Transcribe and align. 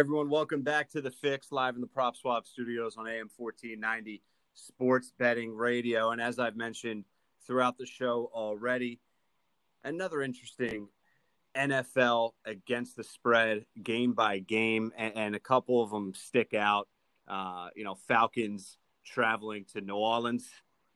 Everyone, 0.00 0.30
welcome 0.30 0.62
back 0.62 0.88
to 0.90 1.00
the 1.00 1.10
Fix 1.10 1.50
live 1.50 1.74
in 1.74 1.80
the 1.80 1.88
Prop 1.88 2.14
Swap 2.14 2.46
Studios 2.46 2.96
on 2.96 3.08
AM 3.08 3.28
1490 3.36 4.22
Sports 4.54 5.12
Betting 5.18 5.52
Radio. 5.52 6.12
And 6.12 6.20
as 6.20 6.38
I've 6.38 6.54
mentioned 6.54 7.04
throughout 7.44 7.76
the 7.78 7.84
show 7.84 8.30
already, 8.32 9.00
another 9.82 10.22
interesting 10.22 10.86
NFL 11.56 12.34
against 12.44 12.94
the 12.94 13.02
spread 13.02 13.66
game 13.82 14.12
by 14.12 14.38
game, 14.38 14.92
and, 14.96 15.16
and 15.16 15.34
a 15.34 15.40
couple 15.40 15.82
of 15.82 15.90
them 15.90 16.14
stick 16.14 16.54
out. 16.54 16.86
Uh, 17.26 17.70
you 17.74 17.82
know, 17.82 17.96
Falcons 18.06 18.78
traveling 19.04 19.64
to 19.72 19.80
New 19.80 19.96
Orleans 19.96 20.48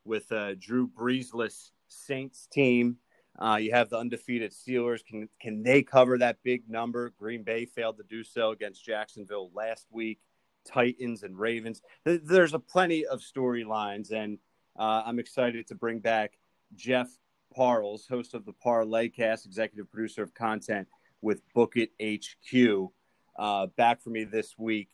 with 0.05 0.31
a 0.31 0.55
Drew 0.55 0.87
Breesless 0.87 1.73
Saints 1.89 2.47
team 2.53 2.99
uh, 3.39 3.57
you 3.61 3.73
have 3.73 3.89
the 3.89 3.99
undefeated 3.99 4.53
Steelers. 4.53 5.05
Can 5.05 5.29
can 5.41 5.63
they 5.63 5.83
cover 5.83 6.19
that 6.19 6.39
big 6.43 6.69
number? 6.69 7.13
Green 7.19 7.43
Bay 7.43 7.65
failed 7.65 7.97
to 7.99 8.05
do 8.05 8.23
so 8.23 8.51
against 8.51 8.85
Jacksonville 8.85 9.51
last 9.55 9.87
week. 9.91 10.21
Titans 10.65 11.23
and 11.23 11.39
Ravens. 11.39 11.83
There's 12.05 12.55
a 12.55 12.59
plenty 12.59 13.05
of 13.07 13.21
storylines, 13.21 14.13
and 14.13 14.39
uh, 14.79 15.03
I'm 15.05 15.19
excited 15.19 15.67
to 15.69 15.75
bring 15.75 15.99
back 15.99 16.39
Jeff 16.75 17.11
Parles, 17.55 18.07
host 18.09 18.35
of 18.35 18.45
the 18.45 18.53
Parlay 18.53 19.09
Cast, 19.09 19.47
executive 19.47 19.91
producer 19.91 20.23
of 20.23 20.35
content 20.35 20.89
with 21.21 21.43
Book 21.55 21.75
It 21.77 21.91
HQ, 22.01 22.91
uh, 23.37 23.67
back 23.77 24.03
for 24.03 24.11
me 24.11 24.25
this 24.25 24.55
week 24.59 24.89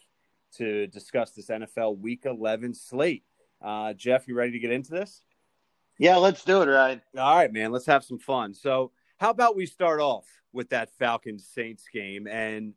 to 0.57 0.87
discuss 0.87 1.33
this 1.33 1.49
NFL 1.49 1.99
Week 1.99 2.23
11 2.25 2.75
slate. 2.75 3.25
Uh, 3.63 3.93
Jeff, 3.93 4.29
you 4.29 4.35
ready 4.35 4.53
to 4.53 4.59
get 4.59 4.71
into 4.71 4.91
this? 4.91 5.23
Yeah, 5.99 6.17
let's 6.17 6.45
do 6.45 6.63
it, 6.63 6.67
Ryan. 6.67 7.03
All 7.19 7.37
right, 7.37 7.53
man. 7.53 7.73
Let's 7.73 7.87
have 7.87 8.05
some 8.05 8.21
fun. 8.21 8.55
So, 8.55 8.93
how 9.19 9.31
about 9.31 9.57
we 9.57 9.67
start 9.67 10.01
off 10.01 10.27
with 10.53 10.71
that 10.71 10.91
Falcons 10.93 11.45
Saints 11.53 11.87
game? 11.93 12.29
And 12.29 12.75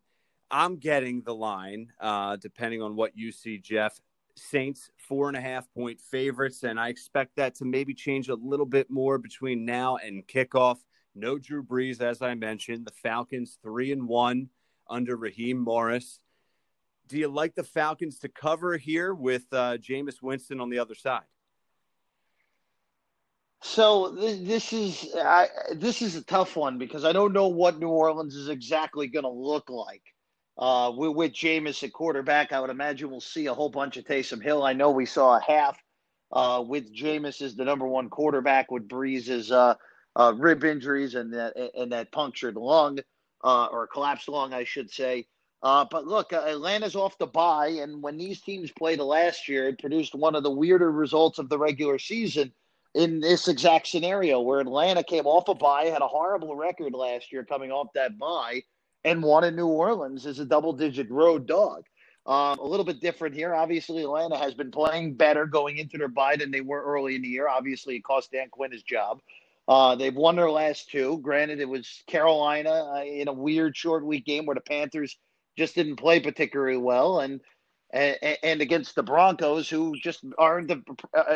I'm 0.50 0.76
getting 0.76 1.22
the 1.22 1.34
line, 1.34 1.92
uh, 2.00 2.36
depending 2.36 2.82
on 2.82 2.96
what 2.96 3.16
you 3.16 3.30
see, 3.30 3.58
Jeff. 3.58 4.00
Saints 4.34 4.90
four 4.96 5.28
and 5.28 5.36
a 5.36 5.40
half 5.40 5.72
point 5.72 6.00
favorites, 6.00 6.64
and 6.64 6.80
I 6.80 6.88
expect 6.88 7.36
that 7.36 7.54
to 7.56 7.64
maybe 7.64 7.94
change 7.94 8.28
a 8.28 8.34
little 8.34 8.66
bit 8.66 8.90
more 8.90 9.18
between 9.18 9.64
now 9.64 9.98
and 9.98 10.26
kickoff. 10.26 10.78
No 11.14 11.38
Drew 11.38 11.62
Brees, 11.62 12.00
as 12.00 12.22
I 12.22 12.34
mentioned. 12.34 12.86
The 12.86 12.92
Falcons 13.02 13.58
three 13.62 13.92
and 13.92 14.08
one 14.08 14.48
under 14.88 15.16
Raheem 15.16 15.58
Morris. 15.58 16.18
Do 17.08 17.18
you 17.18 17.28
like 17.28 17.54
the 17.54 17.62
Falcons 17.62 18.18
to 18.20 18.28
cover 18.28 18.78
here 18.78 19.14
with 19.14 19.44
uh, 19.52 19.76
Jameis 19.76 20.22
Winston 20.22 20.60
on 20.60 20.70
the 20.70 20.78
other 20.78 20.94
side? 20.94 21.24
So 23.64 24.08
this, 24.10 24.40
this 24.40 24.72
is 24.72 25.14
I, 25.16 25.46
this 25.76 26.02
is 26.02 26.16
a 26.16 26.24
tough 26.24 26.56
one 26.56 26.78
because 26.78 27.04
I 27.04 27.12
don't 27.12 27.32
know 27.32 27.46
what 27.46 27.78
New 27.78 27.88
Orleans 27.88 28.34
is 28.34 28.48
exactly 28.48 29.06
going 29.06 29.22
to 29.22 29.30
look 29.30 29.70
like. 29.70 30.02
Uh, 30.58 30.92
with, 30.94 31.16
with 31.16 31.32
Jameis 31.32 31.82
at 31.82 31.92
quarterback, 31.92 32.52
I 32.52 32.60
would 32.60 32.70
imagine 32.70 33.08
we'll 33.08 33.20
see 33.20 33.46
a 33.46 33.54
whole 33.54 33.70
bunch 33.70 33.96
of 33.96 34.04
Taysom 34.04 34.42
Hill. 34.42 34.64
I 34.64 34.72
know 34.72 34.90
we 34.90 35.06
saw 35.06 35.36
a 35.36 35.40
half 35.40 35.78
uh, 36.32 36.62
with 36.66 36.94
Jameis 36.94 37.40
as 37.40 37.54
the 37.54 37.64
number 37.64 37.86
one 37.86 38.10
quarterback 38.10 38.70
with 38.70 38.88
Brees's 38.88 39.52
uh, 39.52 39.74
uh, 40.16 40.34
rib 40.36 40.64
injuries 40.64 41.14
and 41.14 41.32
that 41.32 41.56
and 41.56 41.92
that 41.92 42.10
punctured 42.10 42.56
lung 42.56 42.98
uh, 43.44 43.66
or 43.66 43.86
collapsed 43.86 44.28
lung, 44.28 44.52
I 44.52 44.64
should 44.64 44.90
say. 44.90 45.26
Uh, 45.62 45.86
but 45.88 46.04
look, 46.04 46.32
uh, 46.32 46.42
Atlanta's 46.48 46.96
off 46.96 47.16
the 47.18 47.26
bye, 47.26 47.68
and 47.68 48.02
when 48.02 48.16
these 48.16 48.40
teams 48.40 48.72
played 48.72 48.98
last 48.98 49.48
year, 49.48 49.68
it 49.68 49.78
produced 49.78 50.16
one 50.16 50.34
of 50.34 50.42
the 50.42 50.50
weirder 50.50 50.90
results 50.90 51.38
of 51.38 51.48
the 51.48 51.58
regular 51.58 52.00
season 52.00 52.52
in 52.94 53.20
this 53.20 53.48
exact 53.48 53.86
scenario 53.86 54.40
where 54.40 54.60
Atlanta 54.60 55.02
came 55.02 55.26
off 55.26 55.48
a 55.48 55.54
bye, 55.54 55.84
had 55.84 56.02
a 56.02 56.08
horrible 56.08 56.54
record 56.54 56.92
last 56.92 57.32
year 57.32 57.44
coming 57.44 57.70
off 57.70 57.88
that 57.94 58.18
bye, 58.18 58.62
and 59.04 59.22
won 59.22 59.44
in 59.44 59.56
New 59.56 59.68
Orleans 59.68 60.26
as 60.26 60.38
a 60.38 60.44
double 60.44 60.72
digit 60.72 61.10
road 61.10 61.46
dog. 61.46 61.84
Um, 62.24 62.58
a 62.60 62.64
little 62.64 62.84
bit 62.84 63.00
different 63.00 63.34
here. 63.34 63.54
Obviously, 63.54 64.02
Atlanta 64.02 64.36
has 64.36 64.54
been 64.54 64.70
playing 64.70 65.14
better 65.14 65.44
going 65.44 65.78
into 65.78 65.98
their 65.98 66.08
bye 66.08 66.36
than 66.36 66.52
they 66.52 66.60
were 66.60 66.84
early 66.84 67.16
in 67.16 67.22
the 67.22 67.28
year. 67.28 67.48
Obviously, 67.48 67.96
it 67.96 68.04
cost 68.04 68.30
Dan 68.30 68.48
Quinn 68.48 68.70
his 68.70 68.84
job. 68.84 69.20
Uh, 69.66 69.96
they've 69.96 70.14
won 70.14 70.36
their 70.36 70.50
last 70.50 70.90
two. 70.90 71.18
Granted, 71.18 71.60
it 71.60 71.68
was 71.68 72.02
Carolina 72.06 72.92
uh, 72.94 73.02
in 73.04 73.28
a 73.28 73.32
weird 73.32 73.76
short 73.76 74.04
week 74.04 74.24
game 74.24 74.46
where 74.46 74.54
the 74.54 74.60
Panthers 74.60 75.18
just 75.56 75.74
didn't 75.74 75.96
play 75.96 76.20
particularly 76.20 76.76
well. 76.76 77.20
And 77.20 77.40
and, 77.92 78.16
and 78.42 78.60
against 78.60 78.94
the 78.94 79.02
Broncos, 79.02 79.68
who 79.68 79.94
just 79.96 80.24
aren't 80.38 80.70
a, 80.70 80.80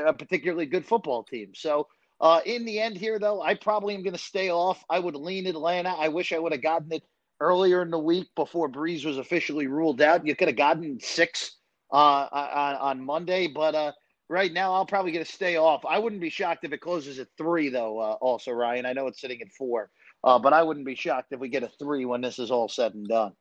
a 0.07 0.13
particularly 0.13 0.67
good 0.67 0.87
football 0.87 1.23
team. 1.23 1.53
So, 1.55 1.89
uh, 2.21 2.41
in 2.47 2.65
the 2.65 2.81
end, 2.81 2.97
here 2.97 3.19
though, 3.19 3.43
I 3.43 3.55
probably 3.55 3.95
am 3.95 4.03
going 4.03 4.15
to 4.15 4.19
stay 4.19 4.51
off. 4.51 4.83
I 4.89 4.99
would 4.99 5.17
lean 5.17 5.47
Atlanta. 5.47 5.91
I 5.91 6.09
wish 6.09 6.33
I 6.33 6.39
would 6.39 6.53
have 6.53 6.63
gotten 6.63 6.93
it 6.93 7.03
earlier 7.41 7.83
in 7.83 7.91
the 7.91 7.99
week 7.99 8.29
before 8.35 8.71
Brees 8.71 9.05
was 9.05 9.19
officially 9.19 9.67
ruled 9.67 10.01
out. 10.01 10.27
You 10.27 10.35
could 10.35 10.49
have 10.49 10.57
gotten 10.57 10.99
six 11.01 11.57
uh, 11.93 12.27
on, 12.33 12.75
on 12.77 13.05
Monday, 13.05 13.49
but 13.49 13.75
uh, 13.75 13.93
right 14.29 14.53
now 14.53 14.73
I'll 14.73 14.87
probably 14.87 15.13
get 15.13 15.27
to 15.27 15.33
stay 15.33 15.57
off. 15.57 15.85
I 15.85 15.99
wouldn't 15.99 16.23
be 16.23 16.31
shocked 16.31 16.65
if 16.65 16.73
it 16.73 16.81
closes 16.81 17.19
at 17.19 17.29
three, 17.37 17.69
though. 17.69 17.99
Uh, 17.99 18.13
also, 18.15 18.53
Ryan, 18.53 18.87
I 18.87 18.95
know 18.95 19.07
it's 19.09 19.21
sitting 19.21 19.43
at 19.43 19.53
four, 19.53 19.91
uh, 20.25 20.39
but 20.39 20.55
I 20.55 20.63
wouldn't 20.63 20.87
be 20.87 20.95
shocked 20.95 21.33
if 21.33 21.41
we 21.41 21.49
get 21.49 21.63
a 21.63 21.71
three 21.79 22.07
when 22.07 22.23
this 22.23 22.39
is 22.39 22.51
all 22.51 22.69
said 22.69 22.95
and 22.95 23.07
done. 23.07 23.33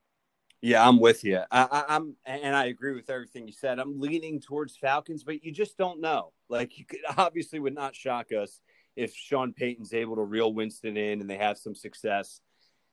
Yeah, 0.66 0.88
I'm 0.88 1.00
with 1.00 1.24
you. 1.24 1.42
I, 1.52 1.84
am 1.90 2.16
and 2.26 2.56
I 2.56 2.66
agree 2.66 2.96
with 2.96 3.12
everything 3.12 3.46
you 3.46 3.54
said. 3.54 3.78
I'm 3.78 4.00
leaning 4.00 4.40
towards 4.40 4.76
Falcons, 4.76 5.24
but 5.24 5.44
you 5.44 5.52
just 5.52 5.78
don't 5.78 6.02
know. 6.02 6.34
Like, 6.50 6.80
you 6.80 6.86
could 6.86 7.02
obviously 7.18 7.60
would 7.60 7.76
not 7.76 7.94
shock 7.94 8.32
us 8.32 8.62
if 8.96 9.14
Sean 9.14 9.54
Payton's 9.54 9.94
able 9.94 10.16
to 10.16 10.24
reel 10.24 10.56
Winston 10.56 10.98
in 10.98 11.22
and 11.22 11.30
they 11.30 11.38
have 11.38 11.60
some 11.60 11.76
success 11.76 12.42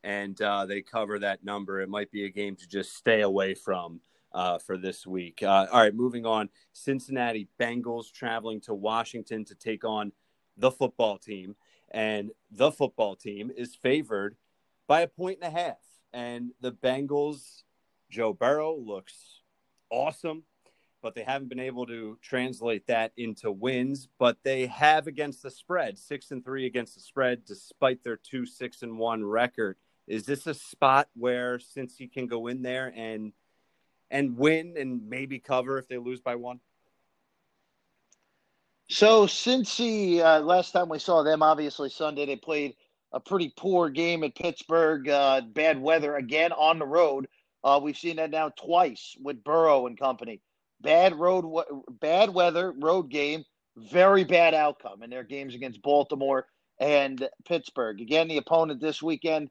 and 0.04 0.38
uh, 0.42 0.66
they 0.66 0.82
cover 0.82 1.18
that 1.20 1.44
number. 1.44 1.80
It 1.80 1.88
might 1.88 2.10
be 2.10 2.26
a 2.26 2.28
game 2.28 2.56
to 2.56 2.68
just 2.68 2.94
stay 2.94 3.22
away 3.22 3.54
from 3.54 4.00
uh, 4.32 4.58
for 4.58 4.76
this 4.76 5.06
week. 5.06 5.42
Uh, 5.42 5.66
all 5.72 5.80
right, 5.80 5.94
moving 5.94 6.26
on. 6.26 6.50
Cincinnati 6.74 7.48
Bengals 7.58 8.12
traveling 8.12 8.60
to 8.62 8.74
Washington 8.74 9.46
to 9.46 9.54
take 9.54 9.82
on 9.82 10.12
the 10.58 10.70
football 10.70 11.16
team, 11.16 11.56
and 11.90 12.32
the 12.50 12.70
football 12.70 13.16
team 13.16 13.50
is 13.56 13.74
favored 13.74 14.36
by 14.86 15.00
a 15.00 15.08
point 15.08 15.38
and 15.40 15.56
a 15.56 15.58
half. 15.58 15.91
And 16.12 16.50
the 16.60 16.72
Bengals, 16.72 17.62
Joe 18.10 18.32
Burrow 18.32 18.76
looks 18.76 19.40
awesome, 19.90 20.44
but 21.02 21.14
they 21.14 21.22
haven't 21.22 21.48
been 21.48 21.60
able 21.60 21.86
to 21.86 22.18
translate 22.22 22.86
that 22.86 23.12
into 23.16 23.50
wins. 23.50 24.08
But 24.18 24.38
they 24.42 24.66
have 24.66 25.06
against 25.06 25.42
the 25.42 25.50
spread, 25.50 25.98
six 25.98 26.30
and 26.30 26.44
three 26.44 26.66
against 26.66 26.94
the 26.94 27.00
spread, 27.00 27.44
despite 27.44 28.04
their 28.04 28.16
two 28.16 28.46
six 28.46 28.82
and 28.82 28.98
one 28.98 29.24
record. 29.24 29.76
Is 30.06 30.26
this 30.26 30.46
a 30.46 30.54
spot 30.54 31.08
where 31.14 31.58
Cincy 31.58 32.12
can 32.12 32.26
go 32.26 32.48
in 32.48 32.62
there 32.62 32.92
and 32.94 33.32
and 34.10 34.36
win 34.36 34.74
and 34.76 35.08
maybe 35.08 35.38
cover 35.38 35.78
if 35.78 35.88
they 35.88 35.98
lose 35.98 36.20
by 36.20 36.34
one? 36.34 36.60
So 38.90 39.26
Cincy 39.26 40.20
uh, 40.20 40.40
last 40.40 40.72
time 40.72 40.88
we 40.88 40.98
saw 40.98 41.22
them, 41.22 41.42
obviously 41.42 41.88
Sunday 41.88 42.26
they 42.26 42.36
played 42.36 42.74
a 43.12 43.20
pretty 43.20 43.52
poor 43.56 43.90
game 43.90 44.24
at 44.24 44.34
Pittsburgh, 44.34 45.08
uh, 45.08 45.42
bad 45.42 45.80
weather 45.80 46.16
again 46.16 46.52
on 46.52 46.78
the 46.78 46.86
road. 46.86 47.28
Uh, 47.64 47.78
we've 47.82 47.98
seen 47.98 48.16
that 48.16 48.30
now 48.30 48.50
twice 48.50 49.14
with 49.20 49.44
Burrow 49.44 49.86
and 49.86 49.98
company. 49.98 50.40
Bad 50.80 51.14
road, 51.14 51.44
bad 52.00 52.30
weather, 52.30 52.72
road 52.76 53.08
game, 53.08 53.44
very 53.76 54.24
bad 54.24 54.54
outcome 54.54 55.02
in 55.02 55.10
their 55.10 55.22
games 55.22 55.54
against 55.54 55.82
Baltimore 55.82 56.46
and 56.80 57.28
Pittsburgh. 57.46 58.00
Again, 58.00 58.28
the 58.28 58.38
opponent 58.38 58.80
this 58.80 59.00
weekend, 59.00 59.48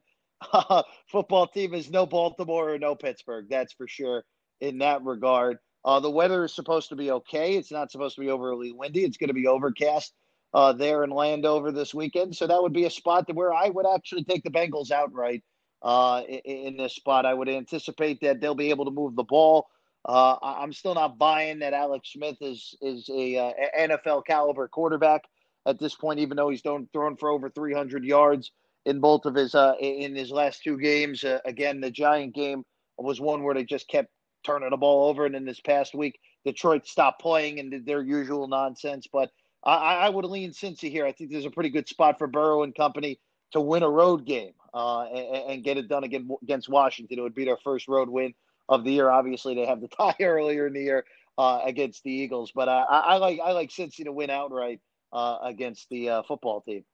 football 1.10 1.46
team 1.46 1.72
is 1.72 1.90
no 1.90 2.04
Baltimore 2.04 2.74
or 2.74 2.78
no 2.78 2.94
Pittsburgh. 2.94 3.46
That's 3.48 3.72
for 3.72 3.88
sure 3.88 4.24
in 4.60 4.78
that 4.78 5.02
regard. 5.04 5.58
Uh, 5.84 6.00
the 6.00 6.10
weather 6.10 6.44
is 6.44 6.54
supposed 6.54 6.90
to 6.90 6.96
be 6.96 7.10
okay. 7.10 7.56
It's 7.56 7.72
not 7.72 7.90
supposed 7.90 8.14
to 8.16 8.20
be 8.20 8.30
overly 8.30 8.72
windy. 8.72 9.04
It's 9.04 9.16
going 9.16 9.28
to 9.28 9.34
be 9.34 9.46
overcast 9.46 10.12
uh, 10.54 10.72
there 10.72 11.04
in 11.04 11.10
Landover 11.10 11.72
this 11.72 11.94
weekend. 11.94 12.36
So 12.36 12.46
that 12.46 12.62
would 12.62 12.72
be 12.72 12.84
a 12.84 12.90
spot 12.90 13.32
where 13.32 13.52
I 13.52 13.68
would 13.68 13.86
actually 13.86 14.24
take 14.24 14.44
the 14.44 14.50
Bengals 14.50 14.90
outright 14.90 15.42
uh, 15.82 16.22
in, 16.28 16.40
in, 16.44 16.76
this 16.76 16.94
spot. 16.94 17.26
I 17.26 17.34
would 17.34 17.48
anticipate 17.48 18.20
that 18.20 18.40
they'll 18.40 18.54
be 18.54 18.70
able 18.70 18.84
to 18.84 18.90
move 18.90 19.16
the 19.16 19.24
ball. 19.24 19.68
Uh, 20.04 20.36
I'm 20.42 20.72
still 20.72 20.94
not 20.94 21.18
buying 21.18 21.60
that 21.60 21.74
Alex 21.74 22.12
Smith 22.12 22.36
is 22.40 22.74
is 22.82 23.08
a 23.08 23.36
uh, 23.36 23.52
NFL 23.78 24.26
caliber 24.26 24.66
quarterback 24.66 25.22
at 25.64 25.78
this 25.78 25.94
point, 25.94 26.18
even 26.18 26.36
though 26.36 26.48
he's 26.48 26.60
thrown, 26.60 26.88
thrown 26.92 27.16
for 27.16 27.30
over 27.30 27.48
300 27.48 28.04
yards 28.04 28.50
in 28.84 29.00
both 29.00 29.26
of 29.26 29.34
his 29.34 29.54
uh, 29.54 29.74
in 29.80 30.14
his 30.14 30.30
last 30.30 30.62
two 30.62 30.78
games. 30.78 31.24
Uh, 31.24 31.38
again, 31.44 31.80
the 31.80 31.90
Giant 31.90 32.34
game 32.34 32.64
was 32.98 33.20
one 33.20 33.42
where 33.42 33.54
they 33.54 33.64
just 33.64 33.88
kept 33.88 34.08
turning 34.44 34.70
the 34.70 34.76
ball 34.76 35.08
over, 35.08 35.24
and 35.24 35.36
in 35.36 35.44
this 35.44 35.60
past 35.60 35.94
week, 35.94 36.18
Detroit 36.44 36.86
stopped 36.86 37.20
playing 37.20 37.60
and 37.60 37.70
did 37.70 37.86
their 37.86 38.02
usual 38.02 38.48
nonsense. 38.48 39.06
But 39.12 39.30
I, 39.64 39.94
I 39.94 40.08
would 40.08 40.24
lean 40.24 40.50
Cincy 40.50 40.90
here. 40.90 41.06
I 41.06 41.12
think 41.12 41.30
there's 41.30 41.44
a 41.44 41.50
pretty 41.50 41.70
good 41.70 41.88
spot 41.88 42.18
for 42.18 42.26
Burrow 42.26 42.62
and 42.62 42.74
company 42.74 43.20
to 43.52 43.60
win 43.60 43.82
a 43.82 43.88
road 43.88 44.24
game 44.24 44.54
uh, 44.74 45.04
and, 45.04 45.50
and, 45.50 45.64
get 45.64 45.76
it 45.76 45.88
done 45.88 46.04
again 46.04 46.28
against 46.42 46.68
Washington. 46.68 47.18
It 47.18 47.22
would 47.22 47.34
be 47.34 47.44
their 47.44 47.58
first 47.58 47.86
road 47.86 48.08
win 48.08 48.34
of 48.68 48.84
the 48.84 48.92
year. 48.92 49.10
Obviously, 49.10 49.54
they 49.54 49.66
have 49.66 49.80
the 49.80 49.88
tie 49.96 50.16
earlier 50.20 50.66
in 50.66 50.72
the 50.72 50.82
year 50.82 51.04
uh, 51.38 51.60
against 51.64 52.02
the 52.02 52.10
Eagles, 52.10 52.52
but 52.54 52.68
I, 52.68 52.82
I, 52.82 53.16
like 53.18 53.40
I 53.44 53.52
like 53.52 53.70
Cincy 53.70 54.04
to 54.04 54.12
win 54.12 54.30
outright 54.30 54.80
uh, 55.12 55.38
against 55.42 55.88
the 55.90 56.08
uh, 56.08 56.22
football 56.22 56.60
team. 56.62 56.84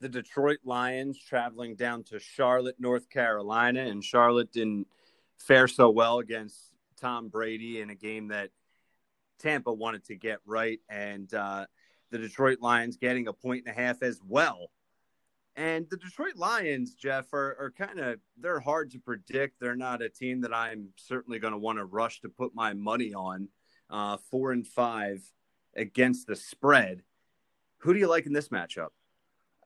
The 0.00 0.08
Detroit 0.08 0.60
Lions 0.64 1.18
traveling 1.22 1.76
down 1.76 2.04
to 2.04 2.18
Charlotte, 2.18 2.76
North 2.78 3.10
Carolina, 3.10 3.82
and 3.82 4.02
Charlotte 4.02 4.50
didn't 4.50 4.86
fare 5.38 5.68
so 5.68 5.90
well 5.90 6.20
against 6.20 6.56
Tom 7.00 7.28
Brady 7.28 7.80
in 7.80 7.90
a 7.90 7.94
game 7.94 8.28
that 8.28 8.50
Tampa 9.40 9.72
wanted 9.72 10.04
to 10.04 10.16
get 10.16 10.38
right, 10.46 10.80
and 10.88 11.32
uh, 11.34 11.66
the 12.10 12.18
Detroit 12.18 12.58
Lions 12.60 12.96
getting 12.96 13.28
a 13.28 13.32
point 13.32 13.64
and 13.66 13.76
a 13.76 13.80
half 13.80 14.02
as 14.02 14.20
well. 14.26 14.70
And 15.56 15.86
the 15.90 15.96
Detroit 15.96 16.36
Lions, 16.36 16.94
Jeff, 16.94 17.32
are, 17.32 17.56
are 17.58 17.74
kind 17.76 17.98
of 17.98 18.18
they're 18.38 18.60
hard 18.60 18.90
to 18.92 18.98
predict. 18.98 19.60
They're 19.60 19.76
not 19.76 20.02
a 20.02 20.08
team 20.08 20.40
that 20.42 20.54
I'm 20.54 20.88
certainly 20.96 21.38
going 21.38 21.52
to 21.52 21.58
want 21.58 21.78
to 21.78 21.84
rush 21.84 22.20
to 22.20 22.28
put 22.28 22.54
my 22.54 22.72
money 22.72 23.14
on. 23.14 23.48
Uh, 23.90 24.16
four 24.30 24.52
and 24.52 24.64
five 24.64 25.20
against 25.76 26.28
the 26.28 26.36
spread. 26.36 27.02
Who 27.78 27.92
do 27.92 27.98
you 27.98 28.08
like 28.08 28.26
in 28.26 28.32
this 28.32 28.48
matchup? 28.48 28.90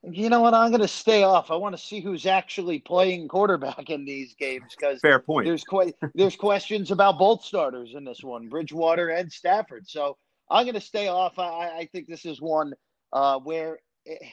You 0.03 0.29
know 0.29 0.41
what? 0.41 0.55
I'm 0.55 0.71
going 0.71 0.83
to 0.83 0.89
stay 0.89 1.23
off. 1.23 1.51
I 1.51 1.57
want 1.57 1.77
to 1.77 1.83
see 1.83 2.01
who's 2.01 2.27
actually 2.27 2.79
playing 2.79 3.29
quarterback 3.29 3.89
in 3.89 4.05
these 4.05 4.35
games 4.35 4.75
because 4.79 5.01
fair 5.01 5.19
point. 5.19 5.47
There's 5.47 5.65
quite 5.65 5.95
there's 6.15 6.37
questions 6.37 6.91
about 6.91 7.19
both 7.19 7.43
starters 7.43 7.95
in 7.95 8.05
this 8.05 8.23
one, 8.23 8.49
Bridgewater 8.49 9.09
and 9.11 9.33
Stafford. 9.33 9.89
So 9.89 10.17
I'm 10.51 10.65
going 10.65 10.75
to 10.75 10.81
stay 10.81 11.09
off. 11.09 11.39
I, 11.39 11.79
I 11.79 11.89
think 11.93 12.07
this 12.07 12.25
is 12.25 12.41
one 12.41 12.75
uh, 13.13 13.39
where, 13.39 13.79
it, 14.05 14.19
eh, 14.21 14.29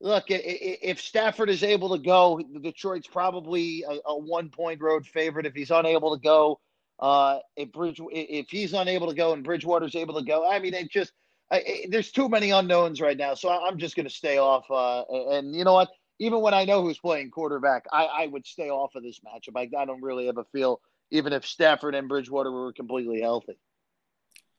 look, 0.00 0.24
if 0.28 1.00
Stafford 1.00 1.50
is 1.50 1.62
able 1.62 1.96
to 1.96 2.02
go, 2.02 2.40
Detroit's 2.62 3.06
probably 3.06 3.84
a, 3.88 3.98
a 4.06 4.18
one 4.18 4.50
point 4.50 4.80
road 4.80 5.06
favorite. 5.06 5.46
If 5.46 5.54
he's 5.54 5.70
unable 5.70 6.16
to 6.16 6.22
go, 6.22 6.60
uh, 7.00 7.38
if 7.56 7.72
Bridge 7.72 8.00
if 8.10 8.48
he's 8.48 8.72
unable 8.72 9.08
to 9.08 9.14
go 9.14 9.32
and 9.32 9.44
Bridgewater's 9.44 9.96
able 9.96 10.14
to 10.14 10.24
go, 10.24 10.48
I 10.50 10.58
mean, 10.58 10.74
it 10.74 10.90
just 10.90 11.12
I, 11.50 11.86
there's 11.88 12.10
too 12.10 12.28
many 12.28 12.50
unknowns 12.50 13.00
right 13.00 13.16
now, 13.16 13.34
so 13.34 13.50
I'm 13.50 13.78
just 13.78 13.96
going 13.96 14.08
to 14.08 14.14
stay 14.14 14.38
off. 14.38 14.70
Uh, 14.70 15.02
and 15.32 15.54
you 15.54 15.64
know 15.64 15.74
what? 15.74 15.90
Even 16.18 16.40
when 16.40 16.54
I 16.54 16.64
know 16.64 16.80
who's 16.82 16.98
playing 16.98 17.30
quarterback, 17.30 17.84
I, 17.92 18.04
I 18.04 18.26
would 18.28 18.46
stay 18.46 18.70
off 18.70 18.94
of 18.94 19.02
this 19.02 19.20
matchup. 19.20 19.56
I, 19.56 19.68
I 19.76 19.84
don't 19.84 20.02
really 20.02 20.26
have 20.26 20.38
a 20.38 20.44
feel, 20.52 20.80
even 21.10 21.32
if 21.32 21.44
Stafford 21.44 21.94
and 21.94 22.08
Bridgewater 22.08 22.50
were 22.50 22.72
completely 22.72 23.20
healthy. 23.20 23.58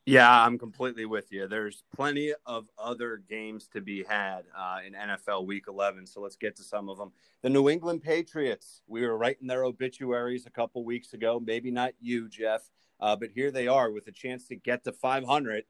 Yeah, 0.07 0.43
I'm 0.43 0.59
completely 0.59 1.05
with 1.05 1.31
you. 1.31 1.47
There's 1.47 1.83
plenty 1.95 2.31
of 2.45 2.69
other 2.77 3.23
games 3.27 3.67
to 3.73 3.81
be 3.81 4.03
had 4.03 4.43
uh, 4.55 4.77
in 4.85 4.93
NFL 4.93 5.47
Week 5.47 5.65
11, 5.67 6.05
so 6.05 6.21
let's 6.21 6.35
get 6.35 6.55
to 6.57 6.63
some 6.63 6.89
of 6.89 6.99
them. 6.99 7.11
The 7.41 7.49
New 7.49 7.69
England 7.69 8.03
Patriots. 8.03 8.81
We 8.85 9.01
were 9.01 9.17
writing 9.17 9.47
their 9.47 9.63
obituaries 9.63 10.45
a 10.45 10.51
couple 10.51 10.85
weeks 10.85 11.13
ago. 11.13 11.41
Maybe 11.43 11.71
not 11.71 11.93
you, 11.99 12.29
Jeff, 12.29 12.69
uh, 12.99 13.15
but 13.15 13.31
here 13.31 13.49
they 13.49 13.67
are 13.67 13.91
with 13.91 14.05
a 14.05 14.11
chance 14.11 14.47
to 14.49 14.55
get 14.55 14.83
to 14.83 14.91
500 14.91 15.63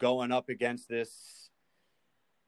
going 0.00 0.32
up 0.32 0.48
against 0.48 0.88
this 0.88 1.50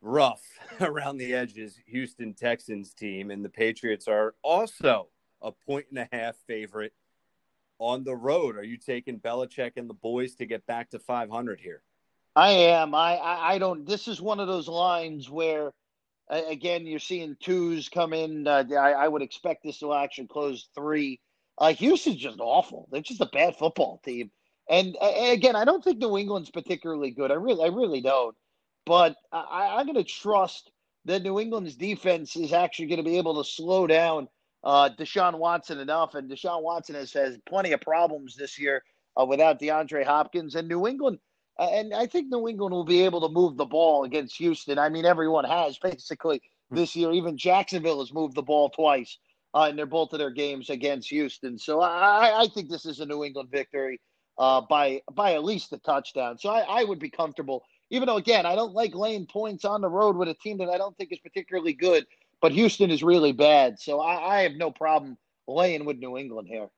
rough 0.00 0.42
around 0.80 1.18
the 1.18 1.34
edges 1.34 1.78
Houston 1.86 2.34
Texans 2.34 2.92
team. 2.92 3.30
And 3.30 3.44
the 3.44 3.48
Patriots 3.48 4.08
are 4.08 4.34
also 4.42 5.08
a 5.40 5.52
point 5.52 5.86
and 5.90 6.00
a 6.00 6.08
half 6.10 6.34
favorite 6.48 6.94
on 7.78 8.04
the 8.04 8.14
road. 8.14 8.56
Are 8.56 8.64
you 8.64 8.76
taking 8.76 9.20
Belichick 9.20 9.72
and 9.76 9.88
the 9.88 9.94
boys 9.94 10.34
to 10.36 10.46
get 10.46 10.66
back 10.66 10.90
to 10.90 10.98
500 10.98 11.60
here? 11.60 11.82
I 12.36 12.50
am. 12.50 12.94
I, 12.94 13.16
I, 13.16 13.54
I 13.54 13.58
don't. 13.58 13.86
This 13.86 14.08
is 14.08 14.20
one 14.20 14.40
of 14.40 14.48
those 14.48 14.68
lines 14.68 15.28
where, 15.28 15.72
again, 16.28 16.86
you're 16.86 16.98
seeing 16.98 17.36
twos 17.40 17.88
come 17.88 18.12
in. 18.12 18.46
Uh, 18.46 18.64
I, 18.72 18.92
I 18.92 19.08
would 19.08 19.22
expect 19.22 19.64
this 19.64 19.78
to 19.80 19.94
actually 19.94 20.28
close 20.28 20.68
three. 20.74 21.20
Uh, 21.56 21.72
Houston's 21.72 22.16
just 22.16 22.38
awful. 22.40 22.88
They're 22.92 23.00
just 23.00 23.20
a 23.20 23.26
bad 23.26 23.56
football 23.56 24.00
team. 24.04 24.30
And 24.70 24.96
again, 25.00 25.56
I 25.56 25.64
don't 25.64 25.82
think 25.82 25.98
New 25.98 26.18
England's 26.18 26.50
particularly 26.50 27.10
good. 27.10 27.30
I 27.30 27.34
really, 27.34 27.64
I 27.64 27.68
really 27.68 28.02
don't. 28.02 28.36
But 28.84 29.16
I, 29.32 29.76
I'm 29.78 29.86
going 29.86 29.96
to 29.96 30.04
trust 30.04 30.70
that 31.06 31.22
New 31.22 31.40
England's 31.40 31.74
defense 31.74 32.36
is 32.36 32.52
actually 32.52 32.86
going 32.86 32.98
to 32.98 33.10
be 33.10 33.18
able 33.18 33.42
to 33.42 33.50
slow 33.50 33.86
down 33.86 34.28
uh, 34.64 34.90
Deshaun 34.98 35.38
Watson 35.38 35.78
enough. 35.78 36.14
And 36.14 36.30
Deshaun 36.30 36.62
Watson 36.62 36.94
has 36.94 37.12
has 37.12 37.38
plenty 37.48 37.72
of 37.72 37.80
problems 37.80 38.36
this 38.36 38.58
year 38.58 38.82
uh, 39.20 39.24
without 39.24 39.60
DeAndre 39.60 40.04
Hopkins 40.04 40.54
and 40.54 40.68
New 40.68 40.86
England. 40.86 41.18
Uh, 41.58 41.68
and 41.72 41.92
I 41.92 42.06
think 42.06 42.28
New 42.28 42.48
England 42.48 42.72
will 42.72 42.84
be 42.84 43.04
able 43.04 43.20
to 43.26 43.32
move 43.32 43.56
the 43.56 43.64
ball 43.64 44.04
against 44.04 44.36
Houston. 44.36 44.78
I 44.78 44.88
mean, 44.88 45.04
everyone 45.04 45.44
has 45.44 45.78
basically 45.78 46.40
this 46.70 46.94
year. 46.94 47.12
Even 47.12 47.36
Jacksonville 47.36 48.00
has 48.00 48.12
moved 48.12 48.34
the 48.34 48.42
ball 48.42 48.70
twice 48.70 49.18
uh, 49.54 49.66
in 49.70 49.76
their 49.76 49.86
both 49.86 50.12
of 50.12 50.18
their 50.18 50.30
games 50.30 50.70
against 50.70 51.08
Houston. 51.08 51.58
So 51.58 51.80
I, 51.80 52.42
I 52.42 52.46
think 52.48 52.68
this 52.68 52.86
is 52.86 53.00
a 53.00 53.06
New 53.06 53.24
England 53.24 53.50
victory 53.50 54.00
uh, 54.38 54.60
by 54.62 55.02
by 55.12 55.34
at 55.34 55.44
least 55.44 55.72
a 55.72 55.78
touchdown. 55.78 56.38
So 56.38 56.50
I, 56.50 56.80
I 56.80 56.84
would 56.84 56.98
be 56.98 57.10
comfortable, 57.10 57.64
even 57.90 58.06
though 58.06 58.16
again 58.16 58.46
I 58.46 58.54
don't 58.54 58.74
like 58.74 58.94
laying 58.94 59.26
points 59.26 59.64
on 59.64 59.80
the 59.80 59.88
road 59.88 60.16
with 60.16 60.28
a 60.28 60.34
team 60.34 60.58
that 60.58 60.68
I 60.68 60.78
don't 60.78 60.96
think 60.96 61.12
is 61.12 61.18
particularly 61.18 61.72
good. 61.72 62.06
But 62.40 62.52
Houston 62.52 62.90
is 62.90 63.02
really 63.02 63.32
bad, 63.32 63.80
so 63.80 64.00
I, 64.00 64.38
I 64.38 64.42
have 64.42 64.54
no 64.54 64.70
problem 64.70 65.16
laying 65.46 65.84
with 65.84 65.98
New 65.98 66.16
England 66.16 66.48
here. 66.48 66.68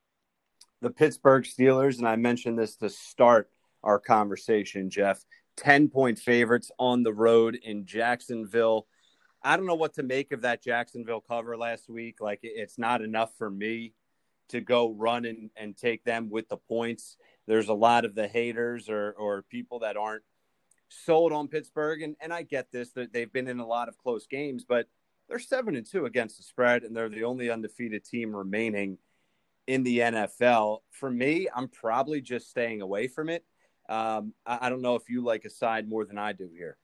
The 0.81 0.91
Pittsburgh 0.91 1.45
Steelers, 1.45 1.99
and 1.99 2.09
I 2.09 2.17
mentioned 2.17 2.59
this 2.59 2.77
to 2.77 2.89
start 2.89 3.51
our 3.83 3.99
conversation, 3.99 4.91
Jeff. 4.91 5.23
10 5.57 5.89
point 5.89 6.19
favorites 6.19 6.71
on 6.79 7.03
the 7.03 7.13
road 7.13 7.59
in 7.63 7.85
Jacksonville. 7.85 8.87
I 9.43 9.57
don't 9.57 9.67
know 9.67 9.75
what 9.75 9.95
to 9.95 10.03
make 10.03 10.33
of 10.33 10.43
that 10.43 10.63
Jacksonville 10.63 11.21
cover 11.21 11.57
last 11.57 11.91
week. 11.91 12.17
Like, 12.21 12.41
it's 12.43 12.79
not 12.79 13.03
enough 13.03 13.33
for 13.37 13.51
me 13.51 13.93
to 14.49 14.61
go 14.61 14.91
run 14.91 15.27
and, 15.27 15.51
and 15.57 15.77
take 15.77 16.03
them 16.05 16.31
with 16.31 16.49
the 16.49 16.57
points 16.57 17.17
there's 17.51 17.69
a 17.69 17.75
lot 17.75 18.05
of 18.05 18.15
the 18.15 18.29
haters 18.29 18.89
or, 18.89 19.13
or 19.19 19.43
people 19.43 19.81
that 19.81 19.97
aren't 19.97 20.23
sold 20.89 21.33
on 21.33 21.49
Pittsburgh. 21.49 22.01
And, 22.01 22.15
and 22.21 22.33
I 22.33 22.43
get 22.43 22.71
this, 22.71 22.93
that 22.93 23.13
they've 23.13 23.33
been 23.33 23.49
in 23.49 23.59
a 23.59 23.67
lot 23.67 23.89
of 23.89 23.99
close 23.99 24.29
games, 24.29 24.65
but 24.67 24.87
they're 25.31 25.39
seven 25.39 25.77
and 25.77 25.87
two 25.87 26.07
against 26.07 26.37
the 26.37 26.43
spread, 26.43 26.83
and 26.83 26.95
they're 26.95 27.09
the 27.09 27.25
only 27.25 27.51
undefeated 27.51 28.05
team 28.05 28.35
remaining 28.35 28.99
in 29.69 29.85
the 29.85 30.01
NFL. 30.01 30.81
For 30.91 31.09
me, 31.09 31.49
I'm 31.55 31.69
probably 31.69 32.21
just 32.21 32.51
staying 32.51 32.83
away 32.83 33.07
from 33.07 33.29
it. 33.29 33.45
Um, 33.89 34.35
I, 34.45 34.59
I 34.63 34.71
don't 34.71 34.83
know 34.83 34.97
if 34.97 35.09
you 35.09 35.23
like 35.23 35.45
a 35.45 35.51
side 35.51 35.89
more 35.89 36.05
than 36.05 36.19
I 36.19 36.33
do 36.33 36.51
here. 36.53 36.77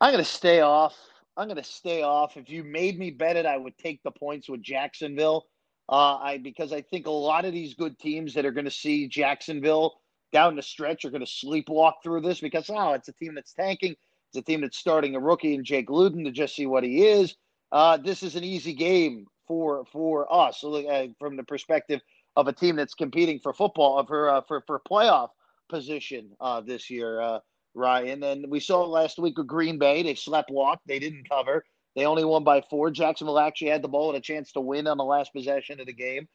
I'm 0.00 0.12
going 0.12 0.24
to 0.24 0.30
stay 0.30 0.60
off. 0.60 0.96
I'm 1.36 1.48
going 1.48 1.56
to 1.56 1.64
stay 1.64 2.02
off. 2.02 2.36
If 2.36 2.48
you 2.48 2.62
made 2.62 2.98
me 2.98 3.10
bet 3.10 3.36
it, 3.36 3.46
I 3.46 3.56
would 3.56 3.76
take 3.78 4.02
the 4.04 4.12
points 4.12 4.48
with 4.48 4.62
Jacksonville. 4.62 5.46
Uh, 5.88 6.16
I 6.16 6.38
because 6.38 6.72
I 6.72 6.82
think 6.82 7.06
a 7.06 7.10
lot 7.10 7.44
of 7.44 7.52
these 7.52 7.74
good 7.74 7.98
teams 7.98 8.34
that 8.34 8.44
are 8.44 8.52
going 8.52 8.64
to 8.64 8.70
see 8.70 9.08
Jacksonville 9.08 10.00
down 10.32 10.56
the 10.56 10.62
stretch 10.62 11.04
are 11.04 11.10
going 11.10 11.24
to 11.24 11.46
sleepwalk 11.46 11.94
through 12.02 12.20
this 12.20 12.40
because 12.40 12.70
oh, 12.70 12.92
it's 12.92 13.08
a 13.08 13.12
team 13.12 13.34
that's 13.34 13.52
tanking. 13.52 13.96
It's 14.30 14.38
a 14.38 14.42
team 14.42 14.60
that's 14.62 14.78
starting 14.78 15.14
a 15.14 15.20
rookie 15.20 15.54
in 15.54 15.64
Jake 15.64 15.90
Luton 15.90 16.24
to 16.24 16.30
just 16.30 16.54
see 16.54 16.66
what 16.66 16.84
he 16.84 17.06
is. 17.06 17.34
Uh, 17.72 17.96
this 17.96 18.22
is 18.22 18.36
an 18.36 18.44
easy 18.44 18.72
game 18.72 19.26
for 19.46 19.84
for 19.92 20.32
us 20.32 20.60
so, 20.60 20.74
uh, 20.74 21.06
from 21.18 21.36
the 21.36 21.44
perspective 21.44 22.00
of 22.36 22.48
a 22.48 22.52
team 22.52 22.76
that's 22.76 22.94
competing 22.94 23.40
for 23.40 23.52
football 23.52 24.04
for 24.06 24.28
uh, 24.28 24.40
for 24.46 24.62
for 24.66 24.80
playoff 24.88 25.28
position 25.68 26.30
uh, 26.40 26.60
this 26.60 26.90
year. 26.90 27.20
Uh, 27.20 27.38
Ryan, 27.74 28.22
and 28.22 28.50
we 28.50 28.60
saw 28.60 28.84
last 28.84 29.18
week 29.18 29.36
with 29.36 29.46
Green 29.46 29.78
Bay. 29.78 30.02
They 30.02 30.14
slept 30.14 30.50
walk. 30.50 30.80
They 30.86 30.98
didn't 30.98 31.28
cover. 31.28 31.64
They 31.94 32.06
only 32.06 32.24
won 32.24 32.44
by 32.44 32.62
four. 32.70 32.90
Jacksonville 32.90 33.38
actually 33.38 33.70
had 33.70 33.82
the 33.82 33.88
ball 33.88 34.08
and 34.08 34.18
a 34.18 34.20
chance 34.20 34.52
to 34.52 34.60
win 34.60 34.86
on 34.86 34.96
the 34.96 35.04
last 35.04 35.32
possession 35.32 35.80
of 35.80 35.86
the 35.86 35.92
game. 35.92 36.26